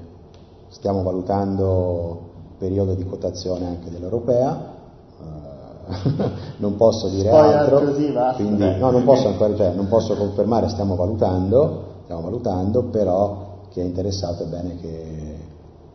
stiamo 0.68 1.02
valutando 1.02 2.32
periodo 2.58 2.94
di 2.94 3.04
quotazione 3.04 3.66
anche 3.66 3.90
dell'europea, 3.90 4.72
uh, 5.20 6.12
non 6.58 6.76
posso 6.76 7.08
dire 7.08 7.30
Poi 7.30 7.52
altro, 7.52 7.80
così, 7.84 8.12
quindi 8.36 8.78
no, 8.78 8.90
non 8.90 9.04
posso, 9.04 9.28
ancora, 9.28 9.54
cioè, 9.54 9.72
non 9.74 9.86
posso 9.88 10.14
confermare, 10.14 10.68
stiamo 10.68 10.96
valutando, 10.96 11.82
stiamo 12.04 12.22
valutando, 12.22 12.84
però 12.84 13.52
chi 13.70 13.80
è 13.80 13.84
interessato 13.84 14.44
è 14.44 14.46
bene 14.46 14.76
che 14.76 15.36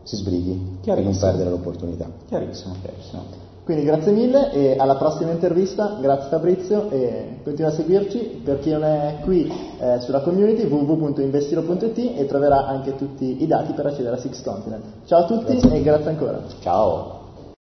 si 0.04 0.16
sbrighi 0.16 0.80
per 0.84 1.04
non 1.04 1.18
perdere 1.18 1.50
l'opportunità. 1.50 2.08
Chiarissimo, 2.28 2.76
chiarissimo. 2.82 3.48
Quindi 3.69 3.86
grazie 3.86 4.12
mille 4.13 4.51
e 4.51 4.75
alla 4.79 4.95
prossima 4.95 5.29
intervista, 5.29 5.99
grazie 6.01 6.29
Fabrizio 6.29 6.89
e 6.89 7.38
continua 7.43 7.69
a 7.69 7.73
seguirci 7.73 8.41
per 8.43 8.58
chi 8.62 8.71
non 8.71 8.84
è 8.84 9.19
qui 9.21 9.47
eh, 9.79 9.99
sulla 9.99 10.21
community 10.21 10.63
www.investiro.it 10.63 12.13
e 12.17 12.25
troverà 12.25 12.65
anche 12.65 12.95
tutti 12.95 13.43
i 13.43 13.45
dati 13.45 13.73
per 13.73 13.86
accedere 13.86 14.15
a 14.15 14.19
Six 14.19 14.41
Continent. 14.41 14.84
Ciao 15.05 15.19
a 15.19 15.25
tutti 15.25 15.55
grazie. 15.55 15.75
e 15.75 15.84
grazie 15.84 16.10
ancora. 16.10 16.41
Ciao. 16.62 17.18